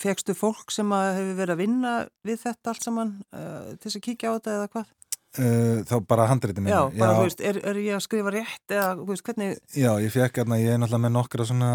fegstu 0.00 0.34
fólk 0.34 0.72
sem 0.72 0.90
hefur 0.96 1.36
verið 1.38 1.54
að 1.54 1.62
vinna 1.62 1.92
við 2.26 2.42
þetta 2.46 2.72
allt 2.72 2.86
saman 2.86 3.14
uh, 3.36 3.72
til 3.82 3.92
að 3.92 4.04
kíkja 4.08 4.32
á 4.32 4.34
þetta 4.38 4.54
eða 4.56 4.68
hvað? 4.72 4.92
uh, 5.38 5.78
þá 5.88 5.94
bara 6.08 6.28
handritin 6.30 6.68
Já, 6.70 6.80
bara 6.96 7.16
þú 7.18 7.26
veist, 7.28 7.42
er, 7.44 7.60
er 7.70 7.80
ég 7.82 7.96
að 7.98 8.04
skrifa 8.06 8.32
rétt 8.34 8.74
eða 8.76 8.92
veist, 9.08 9.24
hvernig, 9.26 9.58
Já, 9.76 9.90
ég 10.02 10.14
fekk 10.14 10.42
hérna, 10.42 10.60
ég 10.60 10.74
er 10.74 10.80
náttúrulega 10.80 11.04
með 11.06 11.14
nokkra 11.18 11.48
svona, 11.48 11.72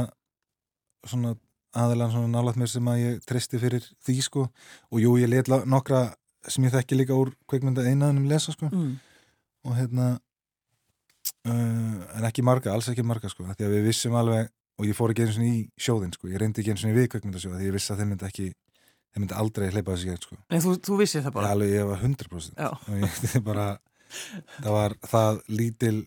svona 1.08 1.36
aðelan 1.78 2.13
svona 2.13 2.32
nálægt 2.34 2.60
mér 2.62 2.72
sem 2.72 2.89
að 2.89 3.02
ég 3.04 3.26
tristi 3.28 3.60
fyrir 3.62 3.86
því 4.06 4.15
sko. 4.26 4.48
Og 4.91 5.02
jú, 5.04 5.17
ég 5.22 5.50
la- 5.52 5.65
nokkra 5.70 6.08
sem 6.48 6.63
ég 6.65 6.74
þekki 6.74 6.98
líka 7.02 7.17
úr 7.17 7.34
kveikmynda 7.50 7.86
einaðunum 7.86 8.30
lesa 8.30 8.54
sko. 8.56 8.70
Mm, 8.72 8.96
og 9.67 9.76
hérna 9.78 10.08
en 11.54 12.28
ekki 12.30 12.44
marga, 12.46 12.74
alls 12.74 12.90
ekki 12.92 13.06
marga 13.08 13.32
sko 13.32 13.46
því 13.48 13.68
að 13.68 13.76
við 13.78 13.88
vissum 13.90 14.16
alveg 14.20 14.50
og 14.78 14.86
ég 14.86 14.98
fór 14.98 15.14
ekki 15.14 15.26
eins 15.26 15.40
og 15.40 15.48
í 15.48 15.56
sjóðin 15.82 16.14
sko, 16.14 16.30
ég 16.32 16.42
reyndi 16.42 16.62
ekki 16.62 16.74
eins 16.74 16.86
og 16.86 16.92
í 16.92 16.98
við 16.98 17.10
kveikmyndasjóða 17.14 17.62
því 17.62 17.70
ég 17.70 17.76
vissi 17.78 17.94
að 17.94 18.02
þeim 18.04 18.12
myndi 18.14 18.28
ekki 18.28 18.48
þeim 18.52 19.24
myndi 19.24 19.38
aldrei 19.42 19.70
hleypa 19.72 19.96
þessi 19.96 20.12
gegn 20.12 20.22
sko. 20.22 20.38
Nei, 20.54 20.60
þú, 20.62 20.76
þú 20.86 21.00
vissir 21.02 21.26
það 21.26 21.36
bara. 21.40 21.54
alveg, 21.56 21.74
ég 21.74 21.90
var 21.90 22.04
100% 22.06 22.62
Já, 22.62 22.70
og 22.76 23.02
ég 23.02 23.24
er 23.40 23.44
bara 23.48 23.68
það 24.62 24.72
var 24.78 24.98
það 25.08 25.42
lítil 25.50 25.98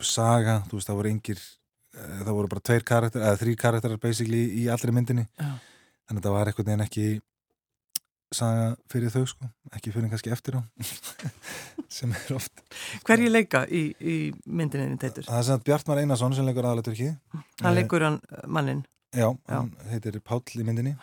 saga, 0.00 0.60
þú 0.68 0.78
veist 0.78 0.90
það 0.90 1.00
voru 1.00 1.12
yngir 1.14 1.42
það 2.00 2.32
voru 2.36 2.50
bara 2.50 2.64
tveir 2.64 2.86
karakter 2.86 3.24
eða 3.24 3.40
þrý 3.40 3.54
karakterar 3.60 4.00
basically 4.02 4.42
í 4.62 4.66
allri 4.72 4.94
myndinni. 4.94 5.26
Já, 5.38 5.50
þannig 6.08 6.22
að 6.22 6.26
það 6.28 6.36
var 6.36 6.50
einhvern 6.50 6.70
veginn 6.70 6.86
ekki 6.86 7.06
saga 8.34 8.76
fyrir 8.92 9.10
þau 9.10 9.24
sko 9.26 9.48
ekki 9.74 9.92
fyrir 9.94 10.10
kannski 10.12 10.30
eftir 10.34 10.58
á 10.58 10.62
sem 11.96 12.12
er 12.14 12.32
oft 12.36 12.62
hverju 13.08 13.30
leika 13.32 13.64
í, 13.66 13.82
í 13.98 14.16
myndinni 14.46 14.98
teitur? 15.02 15.26
það 15.26 15.38
er 15.40 15.46
sem 15.48 15.58
að 15.58 15.64
Bjartmar 15.66 16.00
Einarsson 16.02 16.36
sem 16.38 16.46
leikur 16.46 16.68
aðalega 16.68 16.88
turki 16.90 17.10
Hann 17.64 17.74
leikur 17.78 18.04
hann 18.06 18.20
uh, 18.30 18.46
mannin. 18.46 18.84
já, 19.16 19.28
hann 19.50 19.72
heitir 19.90 20.20
Páll 20.22 20.42
í 20.62 20.66
myndinni 20.66 20.94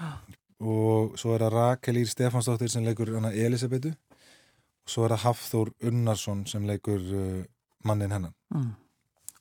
og 0.64 1.18
svo 1.20 1.36
er 1.36 1.44
það 1.46 1.54
Rakel 1.58 2.00
Ír 2.02 2.10
Stefansdóttir 2.10 2.72
sem 2.74 2.86
leikur 2.88 3.12
hana 3.18 3.34
Elisabetu 3.36 3.92
og 3.94 4.90
svo 4.94 5.06
er 5.06 5.14
það 5.18 5.26
Hafþór 5.28 5.74
Unnarsson 5.92 6.46
sem 6.50 6.66
leikur 6.70 7.04
uh, 7.04 7.46
mannin 7.86 8.12
hennan 8.16 8.34
Mm. 8.48 8.70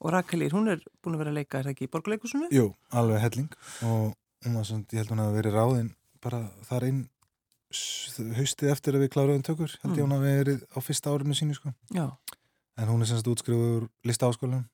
Og 0.03 0.11
Rakelir, 0.12 0.51
hún 0.53 0.66
er 0.68 0.81
búin 1.01 1.14
að 1.14 1.20
vera 1.22 1.31
að 1.31 1.37
leika, 1.38 1.59
er 1.61 1.68
það 1.68 1.72
ekki 1.77 1.87
í 1.87 1.90
borgarleikusinu? 1.92 2.49
Jú, 2.53 2.64
alveg 2.90 3.20
helling 3.22 3.53
og 3.87 4.16
svona, 4.66 4.83
ég 4.92 4.99
held 4.99 5.12
hún 5.14 5.22
að 5.22 5.37
verið 5.38 5.55
ráðinn 5.57 5.92
bara 6.20 6.40
þar 6.66 6.85
inn 6.88 6.99
haustið 8.37 8.70
eftir 8.72 8.94
að 8.96 9.05
við 9.07 9.12
kláruðum 9.16 9.42
tökur 9.46 9.72
held 9.83 9.96
ég 9.96 10.05
Mm. 10.05 10.11
hún 10.11 10.16
að 10.16 10.26
verið 10.26 10.61
á 10.70 10.79
fyrsta 10.81 11.11
árinu 11.12 11.35
sínu 11.35 11.55
sko. 11.59 11.72
En 12.76 12.88
hún 12.88 13.02
er 13.02 13.07
semst 13.11 13.26
útskrifuður 13.26 13.88
lista 14.05 14.29
áskólanum 14.29 14.66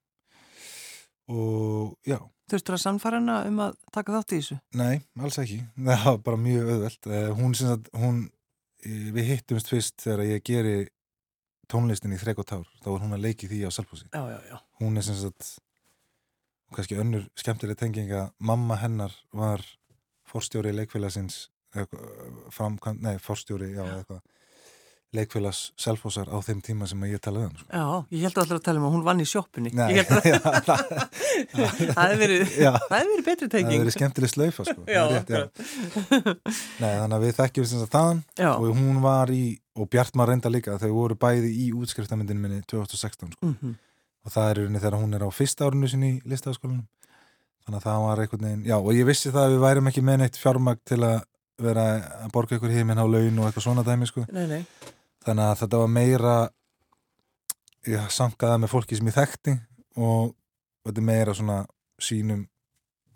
og 1.32 1.96
já, 2.06 2.18
þurftur 2.50 2.74
að 2.76 2.82
sannfara 2.82 3.20
hana 3.20 3.36
um 3.48 3.60
að 3.62 3.76
taka 3.94 4.12
þátt 4.16 4.32
í 4.34 4.40
þessu? 4.40 4.56
nei, 4.74 5.00
alls 5.22 5.38
ekki 5.38 5.60
það 5.86 6.04
var 6.08 6.18
bara 6.26 6.40
mjög 6.42 6.72
auðvelt 6.74 7.06
Eh, 7.06 7.28
hún 7.38 7.54
semst 7.54 7.88
að 7.92 8.02
hún, 8.02 8.18
eh, 8.84 9.10
við 9.14 9.30
hittumst 9.30 9.70
fyrst 9.70 9.96
þegar 10.02 10.24
ég 10.26 10.42
geri 10.44 10.74
tónlistin 11.72 12.12
í 12.12 12.18
þrek 12.20 12.42
og 12.42 12.48
tár, 12.50 12.66
þá 12.82 12.88
var 12.90 13.00
hún 13.06 13.14
að 13.16 13.22
leiki 13.24 13.48
því 13.48 13.62
á 13.64 13.70
já. 14.50 14.58
hún 14.82 14.98
er 14.98 15.02
sem 15.06 15.16
sagt 15.16 15.58
og 16.68 16.76
kannski 16.76 16.98
önnur 17.00 17.28
skemmtileg 17.38 17.78
tenging 17.78 18.10
að 18.12 18.32
mamma 18.40 18.76
hennar 18.82 19.14
var 19.32 19.62
forstjóri 20.28 20.72
leikfélagsins 20.74 21.46
framkvæm, 22.52 23.00
nei, 23.04 23.16
forstjóri, 23.22 23.72
já, 23.76 23.82
eitthvað 23.96 24.20
leikfélags 25.12 25.58
selfhósar 25.76 26.30
á 26.32 26.40
þeim 26.40 26.62
tíma 26.64 26.86
sem 26.88 27.02
ég 27.04 27.20
talaði 27.20 27.50
um 27.50 27.56
sko. 27.60 27.66
Já, 27.68 27.82
ég 28.16 28.22
held 28.24 28.38
allir 28.40 28.56
að 28.56 28.62
tala 28.64 28.80
um 28.80 28.86
að 28.88 28.94
hún 28.94 29.02
vann 29.04 29.20
í 29.20 29.26
sjoppunni. 29.28 29.72
Nei, 29.76 29.98
að 30.00 30.28
já, 30.30 30.38
það, 30.40 30.84
það 31.52 32.00
hefði 32.00 32.16
verið, 32.22 32.54
já, 32.62 32.70
það 32.86 33.10
verið 33.10 33.26
betri 33.26 33.44
það 33.48 33.52
tenging. 33.52 33.74
hefur 33.74 33.84
verið 33.84 33.96
skemmtileg 33.98 34.32
slaufa 34.32 34.66
sko. 34.70 34.86
Já, 34.96 35.02
Það 35.02 35.12
rétt, 35.12 35.34
já. 35.36 35.42
Nei, 36.80 36.94
þannig 36.96 37.16
að 37.18 37.26
við 37.26 37.36
þekkjum 37.42 37.68
sem 37.74 37.82
sagt 37.84 37.92
þaðan 37.98 38.22
Já, 38.40 38.48
og 38.56 38.72
hún 38.80 39.02
var 39.04 39.32
í, 39.36 39.42
og 39.76 39.90
Bjartmar 39.92 40.32
reynda 40.32 40.52
líka 40.52 40.78
þau 40.80 40.90
voru 40.96 41.18
bæði 41.20 41.52
í 41.60 41.68
útskriftamyndinu 41.76 42.40
minni 42.46 42.64
2016 42.72 43.36
sko. 43.36 43.52
mm 43.52 43.80
og 44.22 44.30
það 44.30 44.48
er 44.52 44.58
rauninni 44.60 44.78
þegar 44.78 44.94
hún 45.02 45.14
er 45.18 45.22
á 45.26 45.30
fyrsta 45.34 45.66
árinu 45.66 45.88
sinni 45.90 46.08
í 46.12 46.18
listafaskólanum 46.30 46.84
þannig 47.66 47.78
að 47.80 47.86
það 47.88 48.02
var 48.04 48.20
einhvern 48.22 48.44
veginn, 48.46 48.60
já 48.70 48.74
og 48.78 48.90
ég 48.94 49.08
vissi 49.08 49.32
það 49.34 49.46
að 49.48 49.54
við 49.56 49.62
værim 49.64 49.88
ekki 49.90 50.02
með 50.06 50.20
neitt 50.20 50.38
fjármagn 50.38 50.78
til 50.86 50.98
að 51.02 51.16
vera 51.60 51.84
að 52.24 52.32
borga 52.32 52.56
ykkur 52.56 52.72
heiminn 52.72 52.98
á 53.00 53.06
laun 53.06 53.38
og 53.38 53.46
eitthvað 53.48 53.62
svona 53.66 53.84
dæmi 53.86 54.06
sko. 54.08 54.24
nei, 54.32 54.46
nei. 54.46 54.62
þannig 55.26 55.44
að 55.50 55.58
þetta 55.62 55.78
var 55.82 55.90
meira 55.92 56.36
ég 57.90 58.08
sankaði 58.14 58.52
það 58.54 58.62
með 58.62 58.72
fólki 58.72 58.96
sem 58.98 59.10
ég 59.10 59.16
þekkti 59.18 59.54
og 60.02 60.32
þetta 60.86 61.02
er 61.02 61.06
meira 61.06 61.34
svona 61.36 61.58
sínum 62.02 62.46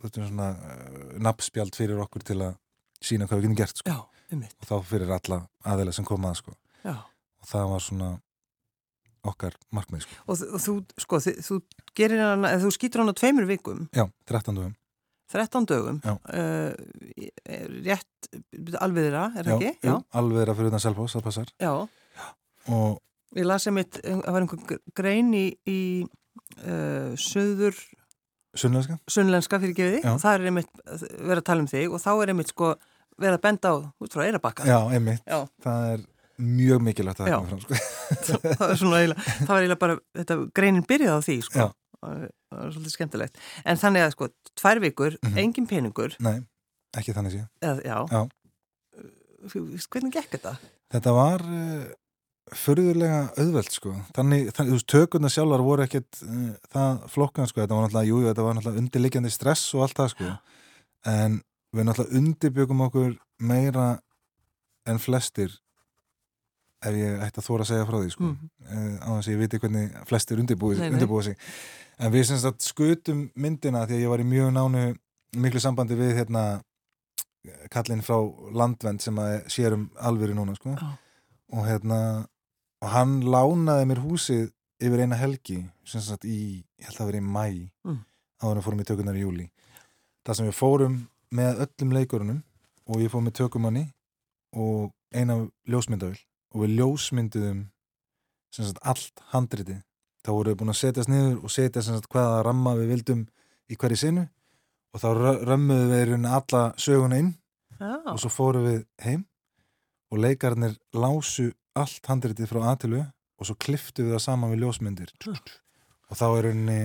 svona 0.07 0.51
uh, 0.55 1.17
nafnspjald 1.19 1.75
fyrir 1.75 1.99
okkur 2.05 2.23
til 2.23 2.37
að 2.45 2.55
sína 3.03 3.27
hvað 3.27 3.41
við 3.41 3.47
getum 3.49 3.57
gert 3.59 3.81
sko. 3.81 3.91
Já, 3.91 4.45
og 4.61 4.69
þá 4.69 4.75
fyrir 4.87 5.11
alla 5.17 5.39
aðeila 5.67 5.93
sem 5.97 6.07
komaða 6.07 6.39
sko. 6.39 6.55
Já. 6.87 6.95
og 7.43 7.49
það 7.51 7.65
var 7.73 7.83
svona 7.83 8.11
okkar 9.27 9.57
markmið 9.75 10.05
sko. 10.05 10.19
Og, 10.31 10.45
og 10.55 10.63
þú, 10.63 10.75
sko, 11.03 11.19
þi- 11.25 11.41
þú 11.43 11.59
gerir 11.99 12.23
hana, 12.23 12.53
þú 12.63 12.71
skýtur 12.77 13.03
hana 13.03 13.11
á 13.15 13.19
tveimur 13.19 13.49
vikum, 13.51 13.89
já, 13.91 14.05
13 14.31 14.55
dögum 14.61 14.77
13 15.33 15.67
dögum, 15.71 15.99
Já. 16.05 16.15
uh, 16.15 16.73
rétt 17.87 18.31
alveg 18.83 19.09
þeirra, 19.09 19.25
er 19.35 19.49
það 19.49 19.57
ekki? 19.57 19.89
jú, 19.89 19.99
alveg 20.21 20.41
þeirra 20.43 20.57
fyrir 20.59 20.73
utan 20.73 20.85
Selfoss, 20.85 21.17
það 21.17 21.27
passar 21.27 21.53
Já, 21.63 21.73
og 22.77 23.37
ég 23.37 23.49
las 23.49 23.67
einmitt, 23.69 24.01
það 24.03 24.33
var 24.37 24.45
einhver 24.47 24.83
grein 24.97 25.33
í, 25.37 25.47
í 25.67 25.81
uh, 26.63 27.15
söður 27.19 27.79
sunnlenska 28.57 28.99
sunnlenska 29.11 29.61
fyrir 29.61 29.77
gefiði 29.77 30.05
Já. 30.05 30.13
og 30.15 30.21
það 30.23 30.37
er 30.39 30.51
einmitt 30.51 30.85
verið 30.87 31.41
að 31.43 31.49
tala 31.51 31.65
um 31.67 31.73
þig 31.75 31.91
og 31.91 32.03
þá 32.03 32.13
er 32.15 32.33
einmitt 32.33 32.55
sko 32.55 32.77
vera 33.21 33.39
að 33.39 33.45
benda 33.47 33.73
á 33.73 33.77
út 33.81 34.13
frá 34.13 34.27
eirabakka. 34.27 34.67
Já, 34.69 34.79
einmitt. 34.93 35.23
Já. 35.25 35.47
Það 35.65 35.91
er 35.95 36.05
mjög 36.37 36.83
mikilvægt 36.85 37.23
að 37.25 37.31
Já. 37.31 37.37
það 37.37 37.39
koma 37.39 37.51
fram, 37.51 37.63
sko. 37.65 37.79
það 38.27 38.99
er 39.01 39.15
það 39.17 39.51
var 39.51 39.63
eiginlega 39.63 39.81
bara, 39.83 39.99
þetta 40.21 40.39
greinin 40.59 40.89
byrjaði 40.89 41.17
á 41.17 41.21
því, 41.25 41.37
sko. 41.47 41.65
Já. 41.65 41.69
Það 42.53 42.65
er 42.67 42.73
svolítið 42.77 42.95
skemmtilegt. 42.95 43.39
En 43.67 43.77
þannig 43.81 44.05
að, 44.07 44.11
sko, 44.15 44.29
tvær 44.61 44.81
vikur, 44.85 45.17
Mhm. 45.25 45.39
engin 45.43 45.67
peningur, 45.67 46.17
Nei, 46.21 46.41
ekki 46.97 47.13
þannig 47.17 47.33
sé. 47.35 47.49
eða, 47.63 47.83
já. 47.85 47.99
Já. 48.11 48.29
Veist, 49.47 49.89
Hvernig 49.93 50.13
gekk 50.15 50.31
þetta? 50.37 50.53
Þetta 50.95 51.13
var 51.15 51.43
uh, 51.43 51.85
förðulega 52.57 53.19
auðvelt, 53.39 53.71
sko. 53.75 53.93
Þannig, 54.17 54.49
þannig 54.57 54.73
þú 54.73 54.79
veist, 54.79 54.87
tökurna 54.93 55.31
sjálfar 55.33 55.63
voru 55.67 55.85
ekkit 55.87 56.23
uh, 56.23 56.55
það 56.73 57.05
flokkan, 57.13 57.47
sko. 57.51 57.61
Þetta 57.65 57.75
var 57.79 57.87
náttúrulega, 57.89 58.11
jú, 58.11 58.23
þetta 58.31 58.47
var 58.47 58.55
náttúrulega 58.59 58.83
undirliggjandi 58.85 59.33
stress 59.35 59.67
og 59.75 59.83
allt 59.87 59.99
það, 60.01 60.11
sko. 60.15 60.33
En 61.13 61.41
við 61.77 61.89
náttúrulega 61.91 62.21
undirbyggum 62.23 62.85
okkur 62.89 63.17
meira 63.43 63.89
en 64.87 64.99
flestir 65.03 65.51
ef 66.85 66.95
ég 66.95 67.23
ætti 67.25 67.41
að 67.41 67.47
þóra 67.49 67.65
að 67.65 67.71
segja 67.71 67.87
frá 67.89 67.97
því, 68.03 68.11
sko. 68.13 68.25
Mm. 68.25 68.51
uh, 68.67 68.97
á 69.01 69.09
þess 69.17 69.29
að 69.29 69.33
ég 69.33 69.41
viti 69.41 69.59
hvernig 69.63 69.97
flestir 70.07 70.39
undirbúið, 70.43 71.25
sig 71.25 71.37
en 71.99 72.13
við 72.13 72.25
sem 72.29 72.39
sagt 72.39 72.61
skutum 72.63 73.31
myndina 73.35 73.87
því 73.87 73.95
að 73.97 74.03
ég 74.05 74.09
var 74.13 74.21
í 74.21 74.29
mjög 74.29 74.51
nánu 74.53 74.83
miklu 75.37 75.61
sambandi 75.61 75.97
við 75.97 76.17
hérna 76.19 76.43
kallinn 77.71 78.03
frá 78.05 78.19
landvend 78.53 79.01
sem 79.01 79.17
að 79.23 79.47
sér 79.53 79.77
um 79.77 79.87
alvöru 79.97 80.35
núna 80.37 80.55
sko 80.59 80.75
Já. 80.77 80.89
og 81.53 81.67
hérna 81.67 82.01
og 82.83 82.91
hann 82.93 83.21
lánaði 83.25 83.87
mér 83.89 84.03
húsið 84.05 84.51
yfir 84.83 85.05
eina 85.07 85.17
helgi 85.17 85.63
sem 85.89 86.03
sagt 86.05 86.27
í, 86.29 86.63
ég 86.77 86.91
held 86.91 87.01
að 87.01 87.07
vera 87.13 87.23
í 87.23 87.25
mæ 87.25 87.47
Mm. 87.87 88.01
áður 88.43 88.51
en 88.51 88.59
við 88.59 88.65
fórum 88.67 88.81
í 88.83 88.85
tökunar 88.91 89.17
í 89.17 89.23
júli 89.23 89.45
það 90.27 90.37
sem 90.37 90.47
við 90.51 90.57
fórum 90.59 90.97
með 91.33 91.61
öllum 91.65 91.93
leikurunum 91.97 92.43
og 92.87 93.01
ég 93.01 93.11
fór 93.11 93.23
með 93.25 93.37
tökumanni 93.41 93.85
og 94.53 94.91
eina 95.15 95.39
ljósmyndavill 95.71 96.19
og 96.57 96.65
við 96.65 96.79
ljósmynduðum 96.81 97.67
sem 98.55 98.65
sagt 98.65 98.81
allt 98.89 99.23
handritið. 99.35 99.83
Þá 100.25 100.31
vorum 100.33 100.53
við 100.55 100.61
búin 100.63 100.73
að 100.73 100.81
setjast 100.81 101.11
niður 101.13 101.43
og 101.45 101.53
setja 101.53 101.83
sem 101.85 101.99
sagt 101.99 102.09
hvaða 102.11 102.41
ramma 102.47 102.73
við 102.79 102.93
vildum 102.95 103.27
í 103.71 103.77
hverju 103.77 103.99
sinu 104.01 104.25
og 104.97 105.03
þá 105.03 105.09
römmuðum 105.45 105.93
við 105.93 106.29
alla 106.33 106.63
söguna 106.81 107.21
inn 107.21 107.35
Já. 107.77 107.93
og 108.09 108.19
svo 108.23 108.33
fórum 108.33 108.65
við 108.65 108.81
heim 109.05 109.27
og 110.11 110.23
leikarnir 110.23 110.79
lásu 110.97 111.51
allt 111.77 112.09
handritið 112.09 112.49
frá 112.49 112.63
aðtilu 112.73 113.03
og 113.37 113.49
svo 113.49 113.57
kliftu 113.61 114.07
við 114.07 114.17
það 114.17 114.25
saman 114.25 114.55
við 114.55 114.65
ljósmyndir. 114.65 115.13
Og 116.09 116.17
þá 116.17 116.27
er 116.31 116.49
rauninni 116.49 116.79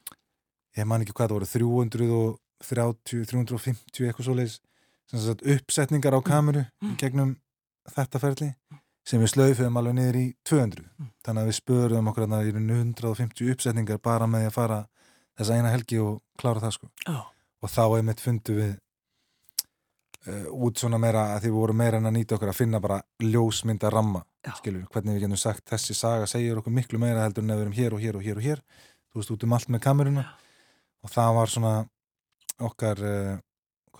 ég 0.78 0.88
man 0.90 1.00
ekki 1.00 1.16
hvað 1.16 1.30
það 1.32 1.38
voru 1.38 1.50
330, 2.68 3.24
350 3.32 4.10
eitthvað 4.10 4.28
svoleiðis 4.28 4.58
sem 5.10 5.24
sagt 5.24 5.46
uppsetningar 5.56 6.14
á 6.14 6.20
kameru 6.22 6.66
gegnum 7.00 7.34
þetta 7.90 8.20
ferli 8.22 8.50
sem 9.06 9.22
við 9.22 9.32
slöifum 9.32 9.78
alveg 9.80 9.96
niður 9.96 10.18
í 10.20 10.26
200 10.46 10.84
þannig 11.24 11.42
að 11.42 11.50
við 11.50 11.58
spöruðum 11.58 12.10
okkur 12.10 12.26
þarna 12.26 12.42
í 12.44 12.52
rauninni 12.54 12.78
150 12.82 13.54
uppsetningar 13.54 14.02
bara 14.04 14.28
með 14.30 14.50
að 14.50 14.56
fara 14.56 14.78
þessa 15.38 15.56
eina 15.56 15.72
helgi 15.72 16.00
og 16.02 16.20
klára 16.40 16.62
það 16.62 16.76
sko. 16.76 16.90
Já. 17.06 17.20
og 17.60 17.72
þá 17.72 17.82
einmitt 17.96 18.20
fundu 18.20 18.56
við 18.58 18.72
uh, 20.28 20.46
út 20.66 20.80
svona 20.80 21.00
meira 21.00 21.30
að 21.34 21.46
því 21.46 21.52
við 21.52 21.58
vorum 21.58 21.80
meira 21.80 22.00
en 22.00 22.10
að 22.10 22.16
nýta 22.18 22.36
okkur 22.36 22.52
að 22.52 22.60
finna 22.60 22.82
bara 22.82 23.00
ljósmynda 23.24 23.90
ramma 23.92 24.22
Já. 24.46 24.54
skilur, 24.60 24.86
hvernig 24.92 25.16
við 25.16 25.26
getum 25.26 25.40
sagt 25.40 25.66
þessi 25.72 25.96
saga 25.96 26.28
segir 26.30 26.60
okkur 26.60 26.76
miklu 26.76 27.00
meira 27.00 27.24
heldur 27.24 27.44
en 27.44 27.54
að 27.54 27.60
við 27.60 27.66
erum 27.66 27.78
hér 27.78 27.96
og 27.96 28.04
hér 28.04 28.20
og 28.20 28.24
hér 28.24 28.40
og 28.40 28.46
hér. 28.46 28.62
Þú 29.10 29.20
veist 29.20 29.34
út 29.34 29.44
um 29.44 29.54
allt 29.56 29.72
með 29.72 29.82
kameruna. 29.84 30.22
Og 31.00 31.10
það 31.10 31.30
var 31.34 31.50
svona 31.50 31.74
okkar 32.60 33.00
uh, 33.02 33.38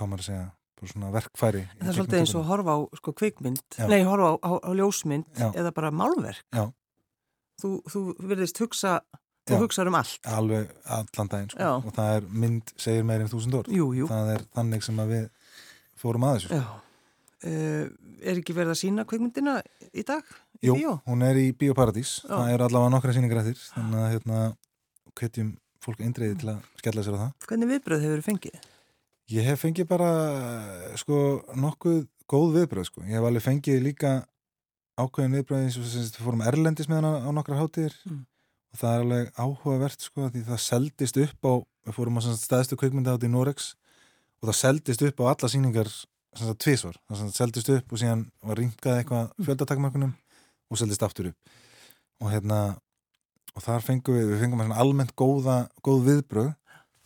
maður 0.00 0.22
að 0.22 0.28
segja 0.28 0.46
bara 0.80 0.92
svona 0.92 1.12
verkfæri 1.14 1.62
Það 1.78 1.88
er 1.92 1.96
svolítið 1.98 2.20
eins 2.22 2.34
og 2.40 2.44
horfa 2.50 2.74
á 2.76 2.78
sko, 3.00 3.12
kvikmynd, 3.20 3.62
Já. 3.78 3.86
nei, 3.92 4.00
horfa 4.08 4.30
á, 4.32 4.34
á, 4.40 4.50
á 4.64 4.70
ljósmynd 4.80 5.26
Já. 5.38 5.48
eða 5.54 5.72
bara 5.76 5.90
málverk. 5.94 6.44
Þú, 7.60 7.70
þú 7.92 8.00
virðist 8.30 8.60
hugsa, 8.62 9.00
þú 9.48 9.58
hugsaður 9.64 9.90
um 9.92 9.98
allt. 10.00 10.20
alveg 10.32 10.70
allan 10.88 11.28
daginn 11.32 11.50
sko. 11.52 11.70
Og 11.84 11.92
það 11.96 12.12
er 12.16 12.28
mynd 12.44 12.70
segir 12.80 13.04
meira 13.04 13.26
en 13.26 13.32
þúsund 13.32 13.56
orð 13.58 13.74
Jú, 13.76 13.90
jú. 13.98 14.06
það 14.08 14.30
er 14.36 14.44
þannig 14.56 14.86
sem 14.86 15.02
við 15.10 15.26
fórum 16.00 16.24
að 16.30 16.38
þessu 16.38 16.54
Já. 16.60 16.64
Uh, 17.40 17.86
er 18.20 18.36
ekki 18.36 18.52
verið 18.52 18.74
að 18.74 18.78
sína 18.82 19.04
kvikmyndina 19.08 19.54
í 19.96 20.02
dag? 20.04 20.24
Í 20.60 20.66
Jú, 20.68 20.74
bíó? 20.76 20.90
hún 21.08 21.22
er 21.24 21.38
í 21.40 21.46
Bíóparadís 21.56 22.18
það 22.28 22.50
er 22.52 22.64
allavega 22.66 22.92
nokkra 22.92 23.14
sýningar 23.16 23.40
eftir 23.40 23.62
þannig 23.72 24.00
að 24.02 24.10
hérna 24.12 24.40
hvetjum 25.16 25.54
fólk 25.80 26.02
eindreiði 26.04 26.36
til 26.42 26.50
að 26.52 26.58
skella 26.82 27.04
sér 27.06 27.16
á 27.16 27.20
það 27.22 27.46
Hvernig 27.48 27.70
viðbröð 27.72 28.04
hefur 28.04 28.24
fengið? 28.28 28.58
Ég 29.30 29.46
hef 29.46 29.62
fengið 29.62 29.86
bara 29.90 30.10
sko 30.98 31.18
nokkuð 31.54 32.00
góð 32.30 32.56
viðbröð 32.56 32.88
sko. 32.88 33.04
Ég 33.06 33.18
hef 33.18 33.26
alveg 33.26 33.44
fengið 33.44 33.82
líka 33.84 34.12
ákveðin 34.98 35.36
viðbröð 35.38 35.64
eins 35.64 35.78
og 35.78 35.86
sem 35.86 36.04
sagt, 36.04 36.18
við 36.18 36.26
fórum 36.26 36.44
erlendis 36.46 36.90
með 36.90 37.00
hana 37.00 37.12
á 37.22 37.30
nokkrar 37.34 37.60
hátíðir 37.62 37.94
Mm. 38.06 38.24
og 38.70 38.78
það 38.80 38.94
er 38.94 39.04
alveg 39.04 39.30
áhugavert 39.38 40.00
sko 40.06 40.28
því 40.30 40.42
það 40.46 40.60
seldist 40.66 41.16
upp 41.24 41.46
á 41.46 41.52
við 41.86 41.96
fórum 41.96 42.18
á 42.18 42.20
sagt, 42.22 42.44
stæðstu 42.44 42.78
kvikmynda 42.78 43.16
í 43.18 43.30
Norex 43.30 43.74
og 44.40 44.50
það 44.50 44.58
seldist 44.60 45.02
upp 45.02 45.20
á 45.20 45.24
alla 45.30 45.48
sagt 45.50 46.62
tvísvar, 46.62 46.96
það 47.10 47.32
seldist 47.34 47.70
upp 47.74 47.92
og 47.92 47.98
síðan 47.98 48.30
var 48.46 48.60
ringað 48.60 49.00
eitthvað 49.00 49.32
fjöldatakmarkunum 49.42 50.12
og 50.70 50.78
seldist 50.78 51.02
aftur 51.02 51.32
upp 51.32 51.50
og 52.22 52.30
hérna 52.30 52.60
og 53.56 53.64
þar 53.64 53.82
fengum 53.82 54.14
við, 54.14 54.28
við 54.30 54.44
fengum 54.44 54.72
almennt 54.72 55.16
góða, 55.18 55.68
góð 55.82 56.06
viðbröð 56.06 56.52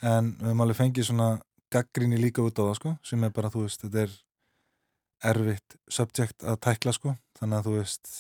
en 0.05 0.35
við 0.37 0.51
höfum 0.51 0.65
alveg 0.67 0.81
fengið 0.83 1.09
svona 1.09 1.29
gaggrinni 1.75 2.19
líka 2.21 2.43
út 2.45 2.59
á 2.61 2.63
það 2.69 2.77
sko, 2.79 2.93
sem 3.03 3.25
er 3.27 3.33
bara, 3.35 3.51
þú 3.53 3.65
veist, 3.67 3.83
þetta 3.85 4.05
er 4.07 4.15
erfitt 5.31 5.77
subject 5.89 6.45
að 6.45 6.59
tækla 6.67 6.93
sko, 6.97 7.17
þannig 7.39 7.59
að 7.61 7.67
þú 7.69 7.75
veist 7.79 8.11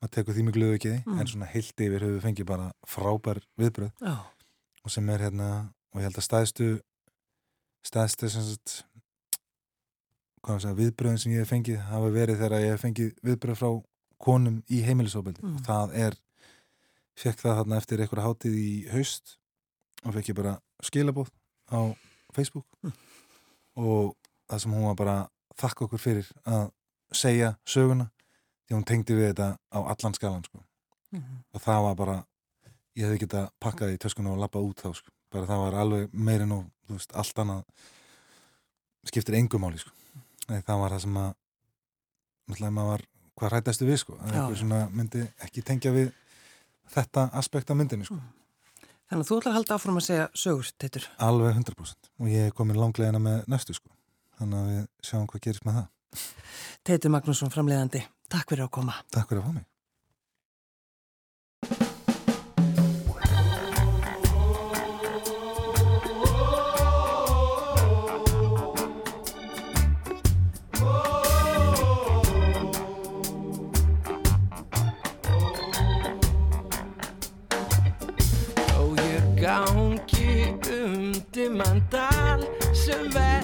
maður 0.00 0.12
tekur 0.16 0.34
því 0.36 0.44
mjög 0.46 0.54
glöðu 0.56 0.76
ekki 0.78 0.90
því, 0.94 1.00
Mm. 1.06 1.18
en 1.20 1.26
svona 1.28 1.48
heilt 1.52 1.80
yfir 1.86 2.00
höfum 2.06 2.14
við 2.16 2.24
fengið 2.26 2.46
bara 2.48 2.68
frábær 2.88 3.40
viðbröð 3.60 3.90
Já. 4.00 4.14
og 4.84 4.90
sem 4.94 5.10
er 5.12 5.18
hérna, 5.26 5.48
og 5.92 6.00
ég 6.00 6.06
held 6.08 6.16
að 6.22 6.28
stæðstu 6.28 6.68
stæðstu 7.84 8.30
sem 8.32 8.42
sagt 8.48 8.84
viðbröðin 10.78 11.18
sem 11.20 11.32
ég 11.34 11.42
hef 11.44 11.50
fengið 11.52 11.80
hafa 11.90 12.10
verið 12.14 12.38
þegar 12.40 12.62
ég 12.64 12.72
hef 12.74 12.82
fengið 12.84 13.10
viðbröð 13.28 13.58
frá 13.60 13.70
konum 14.20 14.62
í 14.72 14.80
heimilisofbeldi 14.84 15.42
Mm. 15.44 15.56
og 15.56 15.62
það 15.68 15.94
er 16.06 16.16
fekk 17.20 17.40
það 17.44 17.58
þarna 17.60 17.76
eftir 17.80 18.00
einhverja 18.00 18.24
hátíð 18.28 18.56
í 18.56 18.70
haust 18.92 19.36
og 20.04 20.14
fekk 20.14 20.28
ég 20.32 20.36
bara 20.40 20.54
skilabóð 20.82 21.28
á 21.68 21.80
Facebook 22.36 22.66
Mm. 22.82 22.92
og 23.76 24.16
það 24.48 24.58
sem 24.62 24.72
hún 24.72 24.86
var 24.86 24.94
bara 24.96 25.14
að 25.20 25.28
þakka 25.62 25.84
okkur 25.86 25.98
fyrir 26.00 26.30
að 26.46 26.70
segja 27.12 27.56
söguna 27.66 28.10
því 28.68 28.74
hún 28.76 28.84
tengdi 28.84 29.14
við 29.14 29.32
þetta 29.32 29.56
á 29.74 29.78
allan 29.92 30.14
skalan 30.14 30.44
sko. 30.44 30.62
Mhm. 31.12 31.38
og 31.54 31.60
það 31.62 31.82
var 31.82 31.94
bara 31.94 32.24
ég 32.96 33.04
hefði 33.06 33.18
getað 33.26 33.50
pakkað 33.60 33.94
í 33.94 33.98
töskuna 33.98 34.30
og 34.32 34.38
lappað 34.38 34.68
út 34.70 34.76
þá 34.82 34.94
sko. 34.94 35.10
bara 35.30 35.46
það 35.46 35.58
var 35.64 35.74
alveg 35.80 36.12
meirinn 36.12 36.52
og 36.52 36.64
veist, 36.88 37.12
allt 37.14 37.34
annað 37.38 37.64
skiptir 39.04 39.34
engum 39.34 39.60
máli 39.62 39.78
sko. 39.78 39.90
Það 40.48 40.80
var 40.80 40.90
það 40.90 41.00
sem 41.00 41.16
að 41.16 41.34
var 42.74 43.04
hvað 43.38 43.52
rætastu 43.52 43.86
við 43.86 43.98
sko. 44.02 44.16
að 44.18 44.32
Já. 44.32 44.40
einhver 44.40 44.56
svona 44.58 44.80
myndi 44.90 45.22
ekki 45.40 45.62
tengja 45.62 45.92
við 45.92 46.12
þetta 46.92 47.30
aspekt 47.32 47.70
af 47.70 47.76
myndinni 47.76 48.04
sko. 48.04 48.18
Þannig 49.10 49.24
að 49.24 49.30
þú 49.30 49.38
ætlar 49.40 49.50
að 49.50 49.56
halda 49.58 49.76
áfram 49.76 49.96
að 49.98 50.06
segja 50.06 50.26
sögur, 50.38 50.68
Teitur. 50.78 51.06
alveg 51.18 51.56
100% 51.58 52.10
og 52.20 52.28
ég 52.30 52.46
er 52.50 52.54
komin 52.54 52.78
langlegina 52.78 53.18
með 53.22 53.42
næstu 53.50 53.74
sko. 53.74 53.90
þannig 54.38 54.60
að 54.60 54.70
við 54.70 54.84
sjáum 55.08 55.26
hvað 55.32 55.42
gerist 55.48 55.66
með 55.66 55.80
það 55.80 55.88
Teitur 56.86 57.12
Magnússon 57.14 57.52
framleiðandi. 57.54 58.00
Takk 58.30 58.48
fyrir 58.50 58.64
að 58.66 58.70
koma. 58.78 58.94
Takk 59.14 59.28
fyrir 59.30 59.42
að 59.42 59.50
fá 59.50 59.52
mig 59.58 59.69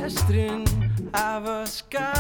hafa 0.07 1.66
skapað 1.66 2.16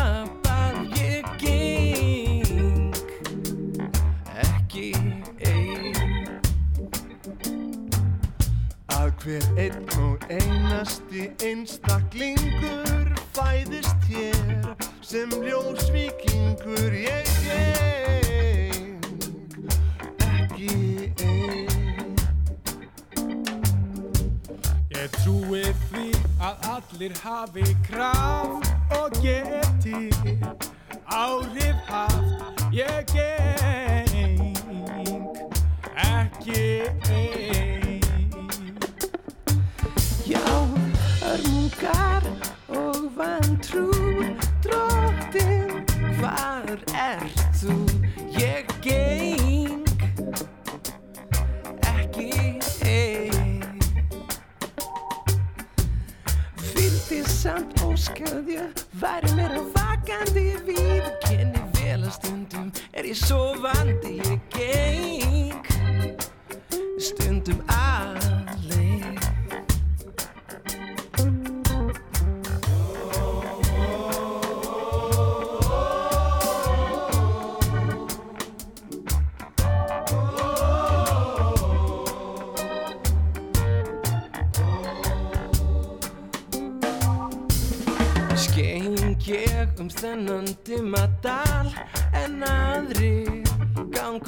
vandi 64.06 64.38
ég 64.58 65.05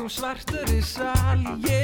gangum 0.08 0.10
svartari 0.10 0.82
sal. 0.82 1.58
Ég 1.64 1.77